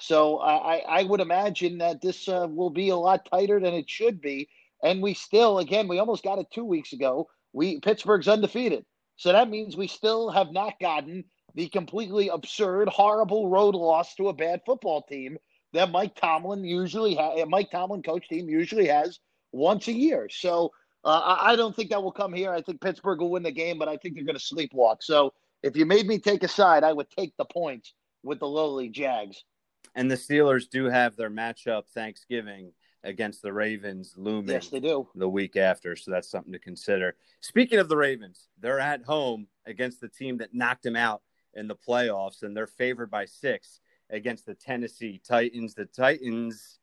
So 0.00 0.38
I, 0.38 0.78
I 0.78 1.02
would 1.02 1.20
imagine 1.20 1.78
that 1.78 2.00
this 2.00 2.26
uh, 2.26 2.46
will 2.48 2.70
be 2.70 2.88
a 2.88 2.96
lot 2.96 3.28
tighter 3.30 3.60
than 3.60 3.74
it 3.74 3.88
should 3.88 4.20
be. 4.20 4.48
And 4.82 5.02
we 5.02 5.12
still, 5.12 5.58
again, 5.58 5.88
we 5.88 5.98
almost 5.98 6.24
got 6.24 6.38
it 6.38 6.46
two 6.50 6.64
weeks 6.64 6.94
ago. 6.94 7.28
We 7.52 7.80
Pittsburgh's 7.80 8.28
undefeated, 8.28 8.84
so 9.16 9.32
that 9.32 9.50
means 9.50 9.76
we 9.76 9.88
still 9.88 10.30
have 10.30 10.52
not 10.52 10.74
gotten 10.80 11.24
the 11.54 11.68
completely 11.68 12.28
absurd, 12.28 12.88
horrible 12.88 13.48
road 13.48 13.74
loss 13.74 14.14
to 14.16 14.28
a 14.28 14.32
bad 14.32 14.60
football 14.64 15.02
team 15.02 15.36
that 15.72 15.90
Mike 15.90 16.14
Tomlin 16.14 16.64
usually 16.64 17.14
has. 17.14 17.44
Mike 17.48 17.70
Tomlin 17.70 18.02
coach 18.02 18.28
team 18.28 18.48
usually 18.48 18.86
has 18.86 19.18
once 19.52 19.88
a 19.88 19.92
year. 19.92 20.28
So 20.30 20.70
uh, 21.04 21.36
I 21.40 21.56
don't 21.56 21.74
think 21.74 21.90
that 21.90 22.02
will 22.02 22.12
come 22.12 22.32
here. 22.32 22.52
I 22.52 22.62
think 22.62 22.80
Pittsburgh 22.80 23.20
will 23.20 23.30
win 23.30 23.42
the 23.42 23.50
game, 23.50 23.78
but 23.78 23.88
I 23.88 23.96
think 23.96 24.14
they're 24.14 24.24
going 24.24 24.38
to 24.38 24.54
sleepwalk. 24.54 24.96
So 25.00 25.32
if 25.62 25.76
you 25.76 25.86
made 25.86 26.06
me 26.06 26.18
take 26.18 26.42
a 26.42 26.48
side, 26.48 26.84
I 26.84 26.92
would 26.92 27.10
take 27.10 27.36
the 27.36 27.44
points 27.44 27.94
with 28.22 28.38
the 28.38 28.48
lowly 28.48 28.88
Jags. 28.88 29.42
And 29.94 30.10
the 30.10 30.16
Steelers 30.16 30.68
do 30.68 30.84
have 30.84 31.16
their 31.16 31.30
matchup 31.30 31.86
Thanksgiving 31.88 32.72
against 33.04 33.42
the 33.42 33.52
Ravens 33.52 34.14
looming. 34.16 34.54
Yes, 34.54 34.68
they 34.68 34.80
do. 34.80 35.08
The 35.14 35.28
week 35.28 35.56
after, 35.56 35.96
so 35.96 36.10
that's 36.10 36.30
something 36.30 36.52
to 36.52 36.58
consider. 36.58 37.16
Speaking 37.40 37.78
of 37.78 37.88
the 37.88 37.96
Ravens, 37.96 38.48
they're 38.58 38.80
at 38.80 39.04
home 39.04 39.46
against 39.66 40.00
the 40.00 40.08
team 40.08 40.38
that 40.38 40.54
knocked 40.54 40.82
them 40.82 40.96
out 40.96 41.22
in 41.54 41.66
the 41.66 41.76
playoffs, 41.76 42.42
and 42.42 42.56
they're 42.56 42.66
favored 42.66 43.10
by 43.10 43.24
six 43.24 43.80
against 44.10 44.46
the 44.46 44.54
Tennessee 44.54 45.20
Titans. 45.26 45.74
The 45.74 45.86
Titans, 45.86 46.78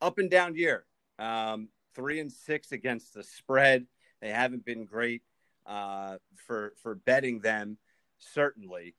up 0.00 0.18
and 0.18 0.30
down 0.30 0.54
year. 0.54 0.84
Um, 1.18 1.68
three 1.94 2.20
and 2.20 2.30
six 2.30 2.72
against 2.72 3.14
the 3.14 3.24
spread. 3.24 3.86
They 4.20 4.30
haven't 4.30 4.64
been 4.64 4.84
great 4.84 5.22
uh, 5.66 6.18
for 6.46 6.74
for 6.82 6.94
betting 6.94 7.40
them. 7.40 7.78
Certainly, 8.18 8.94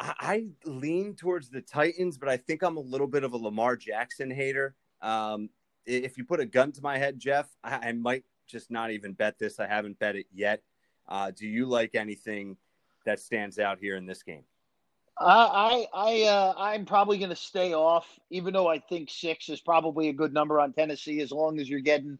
I, 0.00 0.14
I, 0.18 0.46
lean 0.68 1.14
towards 1.14 1.50
the 1.50 1.60
Titans, 1.60 2.18
but 2.18 2.28
I 2.28 2.36
think 2.36 2.62
I'm 2.62 2.76
a 2.76 2.80
little 2.80 3.06
bit 3.06 3.24
of 3.24 3.32
a 3.32 3.36
Lamar 3.36 3.76
Jackson 3.76 4.30
hater. 4.30 4.74
Um, 5.02 5.50
if 5.84 6.18
you 6.18 6.24
put 6.24 6.40
a 6.40 6.46
gun 6.46 6.72
to 6.72 6.82
my 6.82 6.98
head, 6.98 7.18
Jeff, 7.18 7.48
I, 7.62 7.88
I, 7.88 7.92
might 7.92 8.24
just 8.46 8.70
not 8.70 8.90
even 8.90 9.12
bet 9.12 9.38
this. 9.38 9.60
I 9.60 9.66
haven't 9.66 9.98
bet 9.98 10.16
it 10.16 10.26
yet. 10.32 10.62
Uh, 11.08 11.30
do 11.30 11.46
you 11.46 11.66
like 11.66 11.94
anything 11.94 12.56
that 13.04 13.20
stands 13.20 13.58
out 13.58 13.78
here 13.78 13.96
in 13.96 14.06
this 14.06 14.22
game? 14.22 14.42
I 15.18 15.86
I 15.94 16.22
uh, 16.24 16.54
I'm 16.58 16.84
probably 16.84 17.18
going 17.18 17.30
to 17.30 17.36
stay 17.36 17.72
off, 17.72 18.06
even 18.30 18.52
though 18.52 18.68
I 18.68 18.80
think 18.80 19.10
six 19.10 19.48
is 19.48 19.60
probably 19.60 20.08
a 20.08 20.12
good 20.12 20.34
number 20.34 20.60
on 20.60 20.72
Tennessee, 20.72 21.20
as 21.20 21.32
long 21.32 21.58
as 21.58 21.68
you're 21.68 21.80
getting 21.80 22.18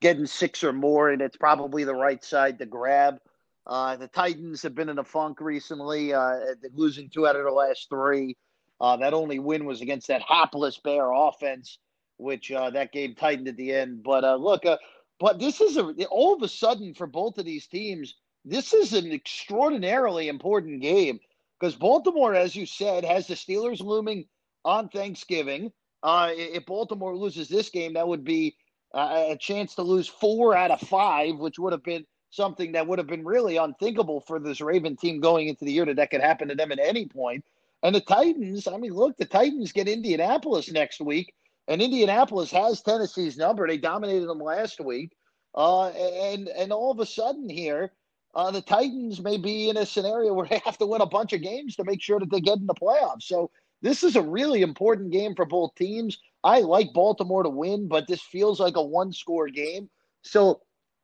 getting 0.00 0.26
six 0.26 0.62
or 0.62 0.72
more, 0.72 1.10
and 1.10 1.22
it's 1.22 1.36
probably 1.36 1.84
the 1.84 1.94
right 1.94 2.22
side 2.22 2.58
to 2.58 2.66
grab. 2.66 3.18
Uh, 3.66 3.96
the 3.96 4.08
Titans 4.08 4.62
have 4.62 4.74
been 4.74 4.90
in 4.90 4.98
a 4.98 5.04
funk 5.04 5.40
recently, 5.40 6.12
uh, 6.12 6.38
losing 6.74 7.08
two 7.08 7.26
out 7.26 7.36
of 7.36 7.42
their 7.42 7.52
last 7.52 7.88
three. 7.88 8.36
Uh, 8.80 8.96
that 8.98 9.14
only 9.14 9.38
win 9.38 9.64
was 9.64 9.80
against 9.80 10.08
that 10.08 10.20
hapless 10.20 10.78
Bear 10.78 11.10
offense, 11.12 11.78
which 12.16 12.50
uh, 12.52 12.70
that 12.70 12.92
game 12.92 13.14
tightened 13.14 13.48
at 13.48 13.56
the 13.56 13.72
end. 13.72 14.02
But 14.02 14.24
uh, 14.24 14.36
look, 14.36 14.64
uh, 14.66 14.78
but 15.18 15.38
this 15.38 15.60
is 15.60 15.76
a 15.76 15.92
all 16.06 16.34
of 16.34 16.42
a 16.42 16.48
sudden 16.48 16.94
for 16.94 17.06
both 17.06 17.38
of 17.38 17.44
these 17.44 17.66
teams, 17.66 18.14
this 18.44 18.72
is 18.74 18.92
an 18.92 19.10
extraordinarily 19.12 20.28
important 20.28 20.82
game 20.82 21.18
because 21.58 21.74
Baltimore, 21.74 22.34
as 22.34 22.54
you 22.54 22.66
said, 22.66 23.04
has 23.04 23.26
the 23.26 23.34
Steelers 23.34 23.80
looming 23.80 24.26
on 24.64 24.88
Thanksgiving. 24.88 25.72
Uh, 26.02 26.30
if 26.32 26.66
Baltimore 26.66 27.16
loses 27.16 27.48
this 27.48 27.70
game, 27.70 27.94
that 27.94 28.06
would 28.06 28.24
be 28.24 28.56
uh, 28.92 29.28
a 29.30 29.36
chance 29.36 29.74
to 29.74 29.82
lose 29.82 30.06
four 30.06 30.54
out 30.54 30.70
of 30.70 30.80
five, 30.80 31.36
which 31.36 31.58
would 31.58 31.72
have 31.72 31.82
been 31.82 32.04
something 32.30 32.72
that 32.72 32.86
would 32.86 32.98
have 32.98 33.06
been 33.06 33.24
really 33.24 33.56
unthinkable 33.56 34.20
for 34.20 34.38
this 34.38 34.60
Raven 34.60 34.96
team 34.96 35.20
going 35.20 35.48
into 35.48 35.64
the 35.64 35.72
year 35.72 35.86
that 35.86 35.96
that 35.96 36.10
could 36.10 36.20
happen 36.20 36.48
to 36.48 36.54
them 36.54 36.72
at 36.72 36.78
any 36.78 37.06
point. 37.06 37.44
And 37.82 37.94
the 37.94 38.00
Titans, 38.00 38.66
I 38.66 38.76
mean, 38.76 38.92
look, 38.92 39.16
the 39.16 39.24
Titans 39.24 39.72
get 39.72 39.88
Indianapolis 39.88 40.70
next 40.70 41.00
week, 41.00 41.32
and 41.68 41.80
Indianapolis 41.80 42.50
has 42.50 42.82
Tennessee's 42.82 43.36
number. 43.36 43.66
They 43.66 43.78
dominated 43.78 44.26
them 44.26 44.40
last 44.40 44.80
week. 44.80 45.12
Uh, 45.54 45.88
and 45.88 46.48
and 46.48 46.72
all 46.72 46.90
of 46.90 46.98
a 46.98 47.06
sudden 47.06 47.48
here, 47.48 47.92
uh, 48.34 48.50
the 48.50 48.60
Titans 48.60 49.20
may 49.20 49.36
be 49.36 49.68
in 49.68 49.76
a 49.76 49.86
scenario 49.86 50.32
where 50.34 50.46
they 50.50 50.60
have 50.64 50.78
to 50.78 50.86
win 50.86 51.00
a 51.00 51.06
bunch 51.06 51.32
of 51.32 51.42
games 51.42 51.76
to 51.76 51.84
make 51.84 52.02
sure 52.02 52.20
that 52.20 52.30
they 52.30 52.40
get 52.40 52.58
in 52.58 52.66
the 52.66 52.74
playoffs. 52.74 53.22
So 53.22 53.50
this 53.82 54.02
is 54.02 54.16
a 54.16 54.22
really 54.22 54.62
important 54.62 55.10
game 55.10 55.34
for 55.34 55.44
both 55.44 55.74
teams. 55.74 56.18
I 56.42 56.60
like 56.60 56.92
Baltimore 56.92 57.42
to 57.42 57.48
win, 57.48 57.88
but 57.88 58.06
this 58.06 58.22
feels 58.22 58.60
like 58.60 58.76
a 58.76 58.82
one 58.82 59.12
score 59.12 59.48
game. 59.48 59.88
So 60.22 60.60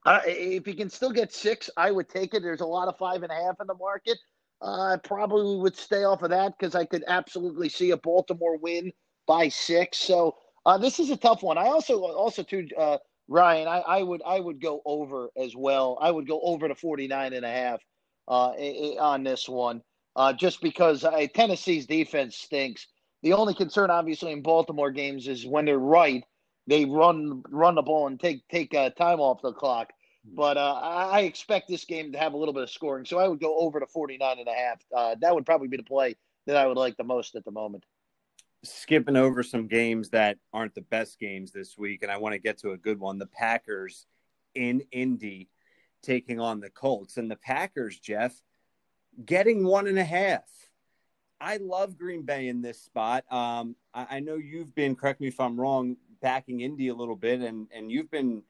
uh, 0.07 0.21
if 0.27 0.67
you 0.67 0.75
can 0.75 0.91
still 0.91 1.13
get 1.13 1.33
six, 1.33 1.71
I 1.77 1.91
would 1.91 2.09
take 2.09 2.35
it. 2.35 2.43
There's 2.43 2.61
a 2.61 2.67
lot 2.67 2.89
of 2.89 2.99
five 2.99 3.23
and 3.23 3.31
a 3.31 3.35
half 3.35 3.57
in 3.61 3.67
the 3.67 3.75
market. 3.75 4.19
Uh, 4.63 4.95
I 4.95 4.97
probably 4.97 5.57
would 5.57 5.77
stay 5.77 6.05
off 6.05 6.23
of 6.23 6.31
that 6.31 6.55
because 6.59 6.75
I 6.75 6.85
could 6.85 7.05
absolutely 7.07 7.69
see 7.69 7.91
a 7.91 7.97
Baltimore 7.97 8.59
win 8.59 8.93
by 9.27 9.49
six. 9.49 9.99
So 9.99 10.37
uh, 10.67 10.79
this 10.79 11.01
is 11.01 11.11
a 11.11 11.17
tough 11.17 11.43
one. 11.43 11.59
I 11.59 11.67
also 11.67 12.01
also 12.01 12.43
too 12.43 12.69
uh, 12.77 12.99
Ryan, 13.31 13.69
I, 13.69 13.79
I 13.79 14.03
would 14.03 14.23
I 14.27 14.41
would 14.41 14.61
go 14.61 14.83
over 14.85 15.31
as 15.37 15.55
well. 15.55 15.97
I 16.01 16.11
would 16.11 16.27
go 16.27 16.41
over 16.43 16.67
to 16.67 16.75
49 16.75 17.33
and 17.33 17.47
a 17.47 17.51
half 17.51 17.81
uh, 18.27 18.51
on 19.01 19.23
this 19.23 19.49
one, 19.49 19.83
uh, 20.17 20.33
just 20.33 20.61
because 20.61 21.05
uh, 21.05 21.27
Tennessee's 21.33 21.87
defense 21.87 22.37
stinks. 22.37 22.89
The 23.23 23.35
only 23.35 23.55
concern, 23.55 23.91
obviously, 23.91 24.33
in 24.33 24.43
Baltimore 24.43 24.91
games 24.91 25.29
is 25.29 25.47
when 25.47 25.65
they're 25.65 25.79
right, 25.79 26.25
they 26.67 26.85
run 26.85 27.45
run 27.49 27.77
the 27.77 27.83
ball 27.83 28.09
and 28.09 28.19
take 28.19 28.47
take 28.49 28.75
uh, 28.75 28.91
time 28.91 29.21
off 29.21 29.43
the 29.43 29.53
clock. 29.53 29.93
Hmm. 30.29 30.35
But 30.35 30.57
uh, 30.57 30.75
I 30.75 31.21
expect 31.21 31.69
this 31.69 31.85
game 31.85 32.11
to 32.13 32.19
have 32.19 32.33
a 32.33 32.37
little 32.37 32.55
bit 32.55 32.65
of 32.65 32.71
scoring, 32.71 33.05
so 33.05 33.19
I 33.19 33.29
would 33.29 33.41
go 33.41 33.59
over 33.61 33.79
to 33.79 33.87
49 33.87 34.39
and 34.41 34.49
a 34.49 34.53
half. 34.53 34.81
Uh, 34.95 35.15
that 35.21 35.35
would 35.35 35.47
probably 35.47 35.69
be 35.69 35.77
the 35.77 35.85
play 35.85 36.17
that 36.49 36.57
I 36.57 36.67
would 36.67 36.77
like 36.77 36.97
the 36.97 37.05
most 37.05 37.37
at 37.37 37.45
the 37.45 37.53
moment 37.53 37.85
skipping 38.63 39.17
over 39.17 39.43
some 39.43 39.67
games 39.67 40.11
that 40.11 40.39
aren't 40.53 40.75
the 40.75 40.83
best 40.83 41.19
games 41.19 41.53
this 41.53 41.79
week, 41.79 42.03
and 42.03 42.11
I 42.11 42.19
want 42.19 42.35
to 42.35 42.39
get 42.39 42.59
to 42.59 42.73
a 42.73 42.79
good 42.79 42.99
one. 42.99 43.19
The 43.19 43.27
Packers 43.27 44.07
in 44.55 44.83
Indy 44.93 45.49
taking 46.03 46.41
on 46.41 46.61
the 46.61 46.71
Colts, 46.71 47.17
and 47.17 47.31
the 47.31 47.37
Packers, 47.37 47.99
Jeff, 47.99 48.41
getting 49.25 49.65
one 49.65 49.87
and 49.87 49.99
a 49.99 50.05
half. 50.05 50.49
I 51.41 51.57
love 51.57 51.97
Green 51.97 52.23
Bay 52.23 52.49
in 52.49 52.61
this 52.61 52.81
spot. 52.81 53.25
Um, 53.33 53.77
I, 53.95 54.07
I 54.17 54.21
know 54.21 54.37
you've 54.37 54.75
been, 54.75 54.95
correct 54.95 55.21
me 55.21 55.29
if 55.29 55.41
I'm 55.41 55.59
wrong, 55.59 55.97
backing 56.21 56.61
Indy 56.61 56.89
a 56.89 56.95
little 56.95 57.17
bit, 57.17 57.41
and 57.41 57.67
and 57.73 57.91
you've 57.91 58.11
been 58.11 58.43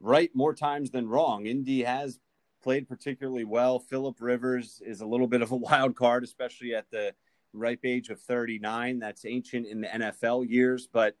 right 0.00 0.30
more 0.34 0.54
times 0.54 0.90
than 0.90 1.08
wrong. 1.08 1.46
Indy 1.46 1.82
has 1.82 2.18
played 2.62 2.88
particularly 2.88 3.44
well. 3.44 3.78
Philip 3.78 4.16
Rivers 4.20 4.80
is 4.84 5.00
a 5.00 5.06
little 5.06 5.26
bit 5.26 5.42
of 5.42 5.52
a 5.52 5.56
wild 5.70 5.94
card, 5.94 6.24
especially 6.24 6.74
at 6.74 6.90
the 6.90 7.14
ripe 7.52 7.80
age 7.84 8.08
of 8.08 8.20
39. 8.20 8.98
That's 8.98 9.24
ancient 9.24 9.66
in 9.66 9.80
the 9.82 9.88
NFL 9.88 10.48
years, 10.48 10.88
but 10.92 11.16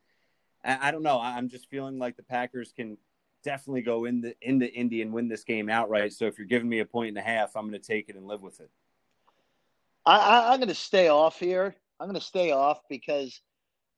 I, 0.64 0.88
I 0.88 0.90
don't 0.90 1.02
know. 1.02 1.20
I'm 1.20 1.48
just 1.48 1.68
feeling 1.68 1.98
like 1.98 2.16
the 2.16 2.22
Packers 2.22 2.72
can 2.74 2.96
definitely 3.42 3.82
go 3.82 4.04
in 4.04 4.20
the 4.20 4.34
into 4.40 4.72
Indy 4.72 5.02
and 5.02 5.12
win 5.12 5.28
this 5.28 5.44
game 5.44 5.68
outright. 5.68 6.12
So 6.12 6.26
if 6.26 6.38
you're 6.38 6.46
giving 6.46 6.68
me 6.68 6.80
a 6.80 6.84
point 6.84 7.08
and 7.08 7.18
a 7.18 7.22
half, 7.22 7.56
I'm 7.56 7.68
going 7.68 7.80
to 7.80 7.86
take 7.86 8.08
it 8.08 8.16
and 8.16 8.26
live 8.26 8.42
with 8.42 8.60
it. 8.60 8.70
I, 10.04 10.52
am 10.52 10.58
going 10.58 10.68
to 10.68 10.74
stay 10.74 11.08
off 11.08 11.38
here. 11.38 11.76
I'm 12.00 12.08
going 12.08 12.18
to 12.18 12.26
stay 12.26 12.50
off 12.50 12.80
because 12.88 13.40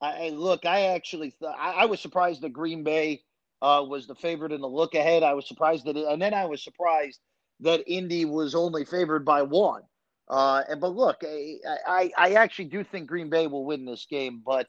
I, 0.00 0.26
I 0.26 0.28
look. 0.30 0.66
I 0.66 0.86
actually 0.94 1.30
th- 1.30 1.52
I, 1.58 1.72
I, 1.72 1.84
was 1.86 2.00
surprised 2.00 2.42
that 2.42 2.52
Green 2.52 2.84
Bay 2.84 3.22
uh, 3.62 3.82
was 3.86 4.06
the 4.06 4.14
favorite 4.14 4.52
in 4.52 4.60
the 4.60 4.68
look 4.68 4.94
ahead. 4.94 5.22
I 5.22 5.32
was 5.32 5.48
surprised 5.48 5.86
that, 5.86 5.96
it, 5.96 6.06
and 6.06 6.20
then 6.20 6.34
I 6.34 6.44
was 6.44 6.62
surprised 6.62 7.20
that 7.60 7.82
Indy 7.86 8.26
was 8.26 8.54
only 8.54 8.84
favored 8.84 9.24
by 9.24 9.42
one. 9.42 9.82
Uh, 10.28 10.62
and 10.68 10.80
but 10.80 10.94
look, 10.94 11.18
I, 11.22 11.56
I, 11.86 12.12
I 12.16 12.32
actually 12.34 12.66
do 12.66 12.82
think 12.82 13.06
Green 13.06 13.28
Bay 13.28 13.46
will 13.46 13.64
win 13.64 13.84
this 13.84 14.06
game. 14.10 14.42
But 14.44 14.68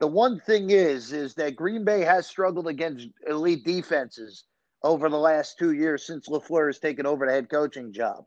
the 0.00 0.06
one 0.06 0.40
thing 0.40 0.70
is, 0.70 1.12
is 1.12 1.34
that 1.34 1.56
Green 1.56 1.84
Bay 1.84 2.02
has 2.02 2.26
struggled 2.26 2.66
against 2.66 3.08
elite 3.28 3.64
defenses 3.64 4.44
over 4.82 5.08
the 5.08 5.18
last 5.18 5.58
two 5.58 5.72
years 5.72 6.06
since 6.06 6.28
LaFleur 6.28 6.66
has 6.66 6.78
taken 6.78 7.06
over 7.06 7.26
the 7.26 7.32
head 7.32 7.48
coaching 7.48 7.92
job. 7.92 8.24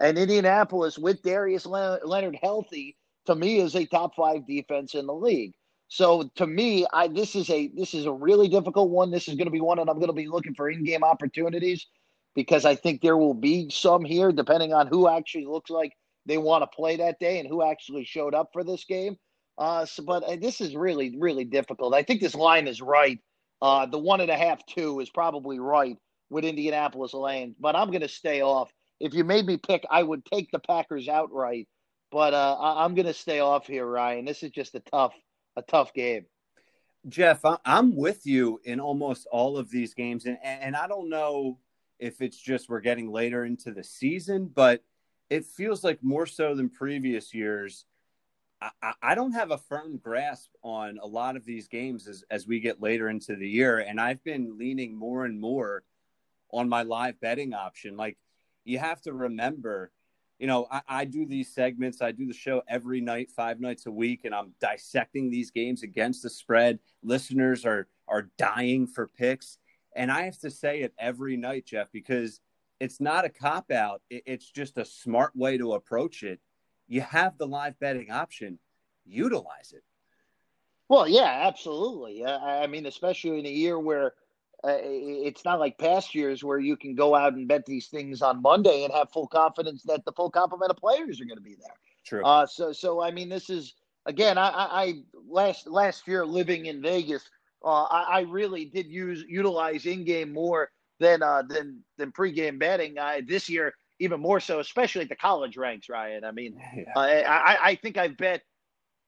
And 0.00 0.18
Indianapolis, 0.18 0.98
with 0.98 1.22
Darius 1.22 1.66
Leonard 1.66 2.38
healthy, 2.42 2.96
to 3.26 3.34
me 3.34 3.60
is 3.60 3.76
a 3.76 3.84
top 3.86 4.14
five 4.16 4.46
defense 4.46 4.94
in 4.94 5.06
the 5.06 5.14
league. 5.14 5.52
So 5.88 6.30
to 6.36 6.46
me, 6.46 6.86
I 6.92 7.08
this 7.08 7.36
is 7.36 7.50
a 7.50 7.68
this 7.68 7.92
is 7.92 8.06
a 8.06 8.12
really 8.12 8.48
difficult 8.48 8.88
one. 8.88 9.10
This 9.10 9.28
is 9.28 9.34
going 9.34 9.46
to 9.46 9.52
be 9.52 9.60
one 9.60 9.78
and 9.78 9.90
I'm 9.90 9.98
going 9.98 10.08
to 10.08 10.14
be 10.14 10.26
looking 10.26 10.54
for 10.54 10.70
in-game 10.70 11.04
opportunities 11.04 11.86
because 12.34 12.64
I 12.64 12.74
think 12.74 13.02
there 13.02 13.18
will 13.18 13.34
be 13.34 13.68
some 13.70 14.02
here, 14.02 14.32
depending 14.32 14.72
on 14.72 14.86
who 14.86 15.06
actually 15.06 15.44
looks 15.44 15.70
like 15.70 15.92
they 16.26 16.38
want 16.38 16.62
to 16.62 16.76
play 16.76 16.96
that 16.96 17.18
day 17.18 17.38
and 17.38 17.48
who 17.48 17.62
actually 17.62 18.04
showed 18.04 18.34
up 18.34 18.50
for 18.52 18.64
this 18.64 18.84
game. 18.84 19.16
Uh, 19.58 19.84
so, 19.84 20.02
but 20.02 20.22
uh, 20.24 20.36
this 20.40 20.60
is 20.60 20.74
really, 20.74 21.16
really 21.18 21.44
difficult. 21.44 21.94
I 21.94 22.02
think 22.02 22.20
this 22.20 22.34
line 22.34 22.66
is 22.66 22.80
right. 22.80 23.18
Uh, 23.60 23.86
the 23.86 23.98
one 23.98 24.20
and 24.20 24.30
a 24.30 24.36
half, 24.36 24.64
two 24.66 25.00
is 25.00 25.10
probably 25.10 25.58
right 25.60 25.96
with 26.30 26.44
Indianapolis 26.44 27.14
laying, 27.14 27.54
but 27.60 27.76
I'm 27.76 27.88
going 27.88 28.00
to 28.00 28.08
stay 28.08 28.42
off. 28.42 28.72
If 28.98 29.14
you 29.14 29.24
made 29.24 29.46
me 29.46 29.56
pick, 29.56 29.84
I 29.90 30.02
would 30.02 30.24
take 30.24 30.50
the 30.50 30.58
Packers 30.58 31.08
outright, 31.08 31.68
but 32.10 32.34
uh, 32.34 32.56
I- 32.58 32.84
I'm 32.84 32.94
going 32.94 33.06
to 33.06 33.14
stay 33.14 33.40
off 33.40 33.66
here, 33.66 33.86
Ryan. 33.86 34.24
This 34.24 34.42
is 34.42 34.50
just 34.50 34.74
a 34.74 34.80
tough, 34.80 35.14
a 35.56 35.62
tough 35.62 35.92
game. 35.92 36.26
Jeff, 37.08 37.40
I'm 37.64 37.96
with 37.96 38.26
you 38.26 38.60
in 38.64 38.78
almost 38.78 39.26
all 39.30 39.58
of 39.58 39.70
these 39.70 39.92
games, 39.92 40.24
and 40.26 40.38
and 40.42 40.76
I 40.76 40.86
don't 40.86 41.10
know 41.10 41.58
if 41.98 42.22
it's 42.22 42.36
just 42.38 42.68
we're 42.68 42.80
getting 42.80 43.10
later 43.10 43.44
into 43.44 43.72
the 43.72 43.82
season, 43.82 44.50
but 44.54 44.84
it 45.32 45.46
feels 45.46 45.82
like 45.82 46.04
more 46.04 46.26
so 46.26 46.54
than 46.54 46.68
previous 46.68 47.32
years. 47.32 47.86
I, 48.60 48.92
I, 49.02 49.14
don't 49.14 49.32
have 49.32 49.50
a 49.50 49.56
firm 49.56 49.96
grasp 49.96 50.50
on 50.62 50.98
a 51.02 51.06
lot 51.06 51.36
of 51.36 51.44
these 51.46 51.68
games 51.68 52.06
as, 52.06 52.22
as 52.30 52.46
we 52.46 52.60
get 52.60 52.82
later 52.82 53.08
into 53.08 53.34
the 53.34 53.48
year. 53.48 53.78
And 53.78 53.98
I've 53.98 54.22
been 54.22 54.58
leaning 54.58 54.94
more 54.94 55.24
and 55.24 55.40
more 55.40 55.84
on 56.52 56.68
my 56.68 56.82
live 56.82 57.18
betting 57.18 57.54
option. 57.54 57.96
Like, 57.96 58.18
you 58.64 58.78
have 58.78 59.00
to 59.02 59.14
remember, 59.14 59.90
you 60.38 60.46
know, 60.46 60.66
I, 60.70 60.82
I 60.86 61.04
do 61.06 61.24
these 61.24 61.52
segments, 61.54 62.02
I 62.02 62.12
do 62.12 62.26
the 62.26 62.34
show 62.34 62.62
every 62.68 63.00
night, 63.00 63.30
five 63.30 63.58
nights 63.58 63.86
a 63.86 63.90
week, 63.90 64.20
and 64.24 64.34
I'm 64.34 64.52
dissecting 64.60 65.30
these 65.30 65.50
games 65.50 65.82
against 65.82 66.22
the 66.22 66.30
spread. 66.30 66.78
Listeners 67.02 67.64
are 67.64 67.88
are 68.06 68.30
dying 68.36 68.86
for 68.86 69.08
picks. 69.08 69.56
And 69.96 70.12
I 70.12 70.22
have 70.24 70.38
to 70.40 70.50
say 70.50 70.82
it 70.82 70.92
every 70.98 71.38
night, 71.38 71.64
Jeff, 71.64 71.90
because– 71.90 72.40
it's 72.82 73.00
not 73.00 73.24
a 73.24 73.28
cop 73.28 73.70
out. 73.70 74.02
It's 74.10 74.50
just 74.50 74.76
a 74.76 74.84
smart 74.84 75.36
way 75.36 75.56
to 75.56 75.74
approach 75.74 76.24
it. 76.24 76.40
You 76.88 77.00
have 77.02 77.38
the 77.38 77.46
live 77.46 77.78
betting 77.78 78.10
option, 78.10 78.58
utilize 79.06 79.72
it. 79.72 79.84
Well, 80.88 81.06
yeah, 81.06 81.46
absolutely. 81.46 82.26
I 82.26 82.66
mean, 82.66 82.86
especially 82.86 83.38
in 83.38 83.46
a 83.46 83.50
year 83.50 83.78
where 83.78 84.14
uh, 84.64 84.78
it's 84.82 85.44
not 85.44 85.60
like 85.60 85.78
past 85.78 86.12
years 86.12 86.42
where 86.42 86.58
you 86.58 86.76
can 86.76 86.96
go 86.96 87.14
out 87.14 87.34
and 87.34 87.46
bet 87.46 87.64
these 87.66 87.86
things 87.86 88.20
on 88.20 88.42
Monday 88.42 88.82
and 88.82 88.92
have 88.92 89.12
full 89.12 89.28
confidence 89.28 89.84
that 89.84 90.04
the 90.04 90.12
full 90.12 90.30
complement 90.30 90.72
of 90.72 90.76
players 90.76 91.20
are 91.20 91.24
going 91.24 91.38
to 91.38 91.42
be 91.42 91.54
there. 91.54 91.76
True. 92.04 92.24
Uh, 92.24 92.46
so, 92.46 92.72
so 92.72 93.00
I 93.00 93.12
mean, 93.12 93.28
this 93.28 93.48
is 93.48 93.74
again. 94.06 94.38
I, 94.38 94.48
I 94.48 94.94
last 95.28 95.68
last 95.68 96.08
year 96.08 96.26
living 96.26 96.66
in 96.66 96.82
Vegas, 96.82 97.22
uh, 97.64 97.84
I, 97.84 98.06
I 98.10 98.20
really 98.22 98.64
did 98.64 98.88
use 98.88 99.24
utilize 99.28 99.86
in 99.86 100.04
game 100.04 100.32
more 100.32 100.70
than 101.02 101.22
uh, 101.22 101.42
than 101.42 101.80
than 101.98 102.12
pregame 102.12 102.58
betting. 102.58 102.96
Uh, 102.96 103.20
this 103.26 103.48
year, 103.48 103.74
even 103.98 104.20
more 104.20 104.40
so, 104.40 104.60
especially 104.60 105.02
at 105.02 105.08
the 105.08 105.16
college 105.16 105.56
ranks. 105.56 105.88
Ryan, 105.88 106.24
I 106.24 106.30
mean, 106.30 106.56
yeah. 106.74 106.84
uh, 106.96 107.00
I 107.00 107.58
I 107.62 107.74
think 107.74 107.98
I've 107.98 108.16
bet. 108.16 108.42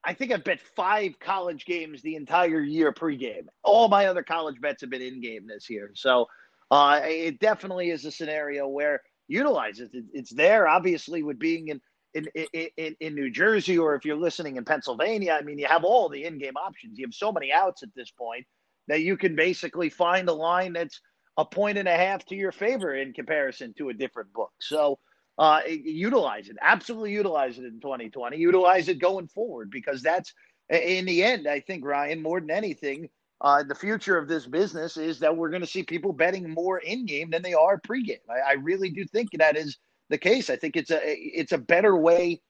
I 0.06 0.12
think 0.12 0.32
I've 0.32 0.44
bet 0.44 0.60
five 0.76 1.18
college 1.18 1.64
games 1.64 2.02
the 2.02 2.16
entire 2.16 2.60
year 2.60 2.92
pregame. 2.92 3.46
All 3.62 3.88
my 3.88 4.06
other 4.06 4.22
college 4.22 4.60
bets 4.60 4.82
have 4.82 4.90
been 4.90 5.00
in 5.00 5.22
game 5.22 5.46
this 5.46 5.70
year. 5.70 5.92
So 5.94 6.26
uh, 6.70 7.00
it 7.04 7.40
definitely 7.40 7.88
is 7.88 8.04
a 8.04 8.10
scenario 8.10 8.68
where 8.68 9.00
utilize 9.28 9.80
it. 9.80 9.90
It's 10.12 10.30
there, 10.30 10.68
obviously, 10.68 11.22
with 11.22 11.38
being 11.38 11.68
in 11.68 11.80
in, 12.12 12.28
in, 12.76 12.96
in 13.00 13.14
New 13.14 13.30
Jersey 13.30 13.78
or 13.78 13.94
if 13.94 14.04
you're 14.04 14.16
listening 14.16 14.56
in 14.56 14.64
Pennsylvania, 14.64 15.36
I 15.40 15.42
mean, 15.42 15.58
you 15.58 15.66
have 15.66 15.84
all 15.84 16.08
the 16.08 16.24
in 16.24 16.38
game 16.38 16.56
options. 16.56 16.98
You 16.98 17.06
have 17.06 17.14
so 17.14 17.32
many 17.32 17.52
outs 17.52 17.82
at 17.82 17.88
this 17.96 18.10
point 18.10 18.46
that 18.88 19.00
you 19.00 19.16
can 19.16 19.34
basically 19.34 19.88
find 19.88 20.28
a 20.28 20.32
line 20.32 20.74
that's 20.74 21.00
a 21.36 21.44
point 21.44 21.78
and 21.78 21.88
a 21.88 21.96
half 21.96 22.24
to 22.26 22.34
your 22.34 22.52
favor 22.52 22.94
in 22.94 23.12
comparison 23.12 23.74
to 23.78 23.88
a 23.88 23.94
different 23.94 24.32
book. 24.32 24.52
So 24.60 24.98
uh, 25.38 25.60
utilize 25.66 26.48
it, 26.48 26.56
absolutely 26.60 27.12
utilize 27.12 27.58
it 27.58 27.64
in 27.64 27.80
2020, 27.80 28.36
utilize 28.36 28.88
it 28.88 29.00
going 29.00 29.26
forward 29.28 29.70
because 29.70 30.02
that's 30.02 30.32
in 30.70 31.04
the 31.04 31.22
end, 31.22 31.46
I 31.46 31.60
think, 31.60 31.84
Ryan, 31.84 32.22
more 32.22 32.40
than 32.40 32.50
anything, 32.50 33.08
uh, 33.40 33.62
the 33.62 33.74
future 33.74 34.16
of 34.16 34.28
this 34.28 34.46
business 34.46 34.96
is 34.96 35.18
that 35.18 35.36
we're 35.36 35.50
going 35.50 35.60
to 35.60 35.66
see 35.68 35.82
people 35.82 36.12
betting 36.12 36.48
more 36.48 36.78
in 36.78 37.04
game 37.04 37.30
than 37.30 37.42
they 37.42 37.52
are 37.52 37.80
pregame. 37.80 38.20
I, 38.30 38.52
I 38.52 38.52
really 38.54 38.90
do 38.90 39.04
think 39.04 39.30
that 39.32 39.56
is 39.56 39.76
the 40.08 40.18
case. 40.18 40.48
I 40.50 40.56
think 40.56 40.76
it's 40.76 40.90
a 40.90 41.00
it's 41.02 41.52
a 41.52 41.58
better 41.58 41.96
way 41.96 42.40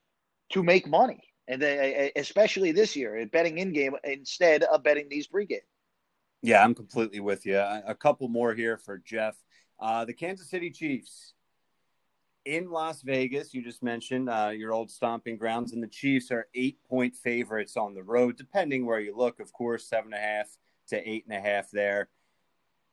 to 0.53 0.63
make 0.63 0.87
money, 0.87 1.21
and 1.47 1.61
they, 1.61 2.11
especially 2.15 2.71
this 2.71 2.95
year, 2.95 3.25
betting 3.31 3.57
in 3.57 3.73
game 3.73 3.95
instead 4.03 4.63
of 4.63 4.83
betting 4.83 5.07
these 5.09 5.27
pregame. 5.27 5.59
Yeah, 6.45 6.63
I'm 6.63 6.75
completely 6.75 7.19
with 7.19 7.47
you. 7.47 7.57
A 7.57 7.95
couple 7.95 8.27
more 8.27 8.53
here 8.53 8.77
for 8.77 8.99
Jeff. 8.99 9.35
Uh, 9.79 10.05
the 10.05 10.13
Kansas 10.13 10.47
City 10.47 10.69
Chiefs 10.69 11.33
in 12.45 12.69
Las 12.69 13.01
Vegas. 13.01 13.51
You 13.51 13.63
just 13.63 13.81
mentioned 13.81 14.29
uh, 14.29 14.51
your 14.55 14.71
old 14.71 14.91
stomping 14.91 15.37
grounds, 15.37 15.73
and 15.73 15.81
the 15.81 15.87
Chiefs 15.87 16.29
are 16.29 16.45
eight 16.53 16.77
point 16.87 17.15
favorites 17.15 17.75
on 17.75 17.95
the 17.95 18.03
road, 18.03 18.37
depending 18.37 18.85
where 18.85 18.99
you 18.99 19.17
look. 19.17 19.39
Of 19.39 19.53
course, 19.53 19.89
seven 19.89 20.13
and 20.13 20.21
a 20.21 20.23
half 20.23 20.45
to 20.89 21.09
eight 21.09 21.25
and 21.27 21.35
a 21.35 21.41
half 21.41 21.71
there. 21.71 22.09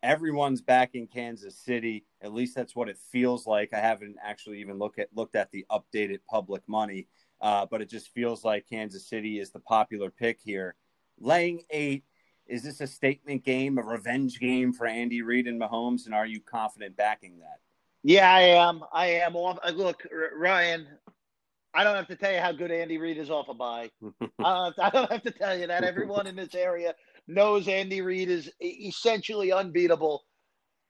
Everyone's 0.02 0.62
back 0.62 0.94
in 0.94 1.06
Kansas 1.06 1.58
City. 1.58 2.06
At 2.22 2.32
least 2.32 2.54
that's 2.54 2.74
what 2.74 2.88
it 2.88 2.96
feels 3.10 3.46
like. 3.46 3.74
I 3.74 3.80
haven't 3.80 4.16
actually 4.22 4.62
even 4.62 4.78
look 4.78 4.98
at 4.98 5.08
looked 5.14 5.36
at 5.36 5.50
the 5.50 5.66
updated 5.70 6.20
public 6.26 6.62
money, 6.66 7.06
uh, 7.42 7.66
but 7.66 7.82
it 7.82 7.90
just 7.90 8.14
feels 8.14 8.44
like 8.44 8.66
Kansas 8.66 9.06
City 9.06 9.40
is 9.40 9.50
the 9.50 9.60
popular 9.60 10.08
pick 10.08 10.38
here. 10.42 10.74
Laying 11.20 11.64
eight. 11.68 12.04
Is 12.52 12.62
this 12.62 12.82
a 12.82 12.86
statement 12.86 13.44
game, 13.44 13.78
a 13.78 13.82
revenge 13.82 14.38
game 14.38 14.74
for 14.74 14.86
Andy 14.86 15.22
Reid 15.22 15.46
and 15.46 15.58
Mahomes? 15.58 16.04
And 16.04 16.14
are 16.14 16.26
you 16.26 16.38
confident 16.38 16.94
backing 16.98 17.38
that? 17.38 17.60
Yeah, 18.02 18.30
I 18.30 18.40
am. 18.40 18.82
I 18.92 19.06
am 19.06 19.36
off. 19.36 19.58
Uh, 19.66 19.70
look, 19.70 20.06
Ryan, 20.36 20.86
I 21.72 21.82
don't 21.82 21.96
have 21.96 22.08
to 22.08 22.16
tell 22.16 22.30
you 22.30 22.40
how 22.40 22.52
good 22.52 22.70
Andy 22.70 22.98
Reid 22.98 23.16
is 23.16 23.30
off 23.30 23.48
a 23.48 23.54
bye. 23.54 23.88
I, 24.38 24.70
I 24.78 24.90
don't 24.90 25.10
have 25.10 25.22
to 25.22 25.30
tell 25.30 25.58
you 25.58 25.66
that. 25.66 25.82
Everyone 25.82 26.26
in 26.26 26.36
this 26.36 26.54
area 26.54 26.94
knows 27.26 27.68
Andy 27.68 28.02
Reid 28.02 28.28
is 28.28 28.50
essentially 28.60 29.50
unbeatable 29.50 30.22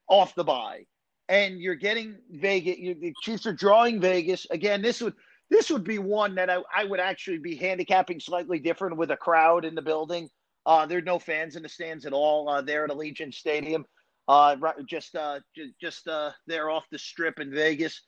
off 0.08 0.34
the 0.34 0.42
bye. 0.42 0.86
And 1.28 1.60
you're 1.60 1.76
getting 1.76 2.16
Vegas. 2.28 2.76
You, 2.76 2.96
the 3.00 3.14
Chiefs 3.22 3.46
are 3.46 3.52
drawing 3.52 4.00
Vegas 4.00 4.48
again. 4.50 4.82
This 4.82 5.00
would 5.00 5.14
this 5.48 5.70
would 5.70 5.84
be 5.84 6.00
one 6.00 6.34
that 6.34 6.50
I, 6.50 6.58
I 6.74 6.86
would 6.86 6.98
actually 6.98 7.38
be 7.38 7.54
handicapping 7.54 8.18
slightly 8.18 8.58
different 8.58 8.96
with 8.96 9.12
a 9.12 9.16
crowd 9.16 9.64
in 9.64 9.76
the 9.76 9.82
building. 9.82 10.28
Uh, 10.64 10.86
there 10.86 10.98
are 10.98 11.02
no 11.02 11.18
fans 11.18 11.56
in 11.56 11.62
the 11.62 11.68
stands 11.68 12.06
at 12.06 12.12
all 12.12 12.48
uh, 12.48 12.62
there 12.62 12.84
at 12.84 12.90
Allegiant 12.90 13.34
Stadium. 13.34 13.84
Uh, 14.28 14.56
just 14.86 15.16
uh, 15.16 15.40
just 15.80 16.06
uh, 16.06 16.30
there 16.46 16.70
off 16.70 16.86
the 16.90 16.98
strip 16.98 17.40
in 17.40 17.50
Vegas. 17.50 18.02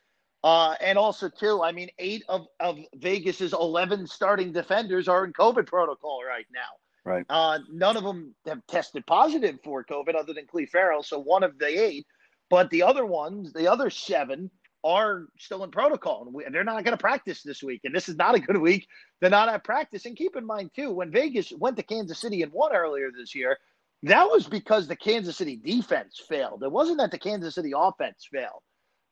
Uh, 0.44 0.75
and 0.82 0.99
also, 0.99 1.28
too, 1.28 1.62
I 1.62 1.73
mean, 1.73 1.88
eight 1.99 2.23
of, 2.28 2.46
of 2.61 2.78
Vegas's 2.96 3.54
11 3.54 4.06
starting 4.06 4.52
defenders 4.52 5.08
are 5.08 5.25
in 5.25 5.32
COVID 5.32 5.66
protocol 5.66 6.20
right 6.23 6.44
now. 6.52 6.61
Right. 7.11 7.25
Uh, 7.30 7.61
none 7.73 7.96
of 7.96 8.04
them 8.04 8.34
have 8.46 8.61
tested 8.66 9.06
positive 9.06 9.58
for 9.64 9.84
COVID 9.84 10.14
other 10.14 10.34
than 10.34 10.46
Clelin 10.46 10.68
Ferrell. 10.68 11.02
So 11.02 11.18
one 11.18 11.44
of 11.44 11.58
the 11.58 11.68
eight, 11.68 12.06
but 12.50 12.68
the 12.68 12.82
other 12.82 13.06
ones, 13.06 13.54
the 13.54 13.70
other 13.70 13.88
seven, 13.88 14.50
are 14.85 15.26
still 15.38 15.64
in 15.64 15.71
protocol. 15.71 16.25
And 16.26 16.35
we, 16.35 16.45
they're 16.53 16.62
not 16.62 16.85
going 16.85 16.97
to 16.97 17.00
practice 17.00 17.43
this 17.43 17.62
week. 17.62 17.81
And 17.85 17.95
this 17.95 18.09
is 18.09 18.17
not 18.17 18.35
a 18.35 18.41
good 18.41 18.59
week 18.59 18.87
They're 19.21 19.31
not 19.31 19.49
have 19.49 19.64
practice. 19.64 20.07
And 20.07 20.17
keep 20.17 20.37
in 20.37 20.47
mind, 20.47 20.71
too, 20.76 20.93
when 20.93 21.11
Vegas 21.11 21.53
went 21.53 21.76
to 21.79 21.83
Kansas 21.83 22.19
City 22.19 22.43
and 22.43 22.53
won 22.53 22.75
earlier 22.75 23.11
this 23.11 23.35
year, 23.35 23.59
that 24.05 24.25
was 24.31 24.47
because 24.47 24.87
the 24.87 24.97
Kansas 24.97 25.37
City 25.37 25.57
defense 25.57 26.21
failed. 26.29 26.62
It 26.62 26.71
wasn't 26.71 26.99
that 26.99 27.11
the 27.11 27.19
Kansas 27.19 27.54
City 27.54 27.73
offense 27.75 28.28
failed. 28.30 28.61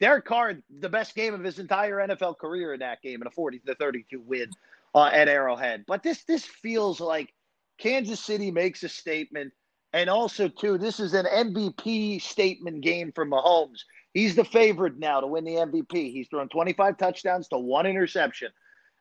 Derek 0.00 0.26
Carr, 0.26 0.56
the 0.80 0.88
best 0.88 1.14
game 1.14 1.32
of 1.32 1.42
his 1.42 1.58
entire 1.58 1.96
NFL 1.96 2.38
career 2.38 2.74
in 2.74 2.80
that 2.80 3.00
game, 3.00 3.22
in 3.22 3.26
a 3.26 3.30
40 3.30 3.60
to 3.60 3.74
32 3.74 4.20
win 4.20 4.50
uh, 4.94 5.10
at 5.12 5.28
Arrowhead. 5.28 5.84
But 5.86 6.02
this 6.02 6.24
this 6.24 6.44
feels 6.44 7.00
like 7.00 7.32
Kansas 7.78 8.20
City 8.20 8.50
makes 8.50 8.82
a 8.82 8.88
statement. 8.88 9.52
And 9.94 10.10
also, 10.10 10.48
too, 10.48 10.78
this 10.78 11.00
is 11.00 11.14
an 11.14 11.26
MVP 11.26 12.20
statement 12.20 12.82
game 12.82 13.12
for 13.12 13.26
Mahomes. 13.26 13.80
He's 14.14 14.34
the 14.34 14.44
favorite 14.44 14.98
now 14.98 15.20
to 15.20 15.26
win 15.26 15.44
the 15.44 15.52
MVP. 15.52 16.12
He's 16.12 16.28
thrown 16.28 16.48
25 16.48 16.98
touchdowns 16.98 17.48
to 17.48 17.58
one 17.58 17.86
interception. 17.86 18.50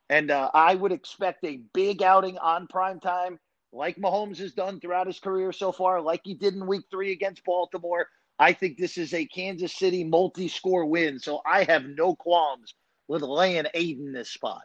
And 0.08 0.30
uh, 0.30 0.50
I 0.52 0.74
would 0.74 0.92
expect 0.92 1.44
a 1.44 1.60
big 1.74 2.02
outing 2.02 2.38
on 2.38 2.66
prime 2.66 3.00
time, 3.00 3.38
like 3.72 3.96
Mahomes 3.96 4.38
has 4.38 4.52
done 4.52 4.80
throughout 4.80 5.06
his 5.06 5.20
career 5.20 5.52
so 5.52 5.72
far, 5.72 6.00
like 6.00 6.20
he 6.24 6.34
did 6.34 6.54
in 6.54 6.66
week 6.66 6.84
three 6.90 7.12
against 7.12 7.44
Baltimore. 7.44 8.06
I 8.38 8.52
think 8.52 8.76
this 8.76 8.98
is 8.98 9.14
a 9.14 9.26
Kansas 9.26 9.74
City 9.74 10.04
multi 10.04 10.48
score 10.48 10.86
win. 10.86 11.18
So 11.18 11.40
I 11.46 11.64
have 11.64 11.84
no 11.84 12.14
qualms 12.14 12.74
with 13.08 13.22
laying 13.22 13.66
eight 13.74 13.98
in 13.98 14.12
this 14.12 14.30
spot. 14.30 14.62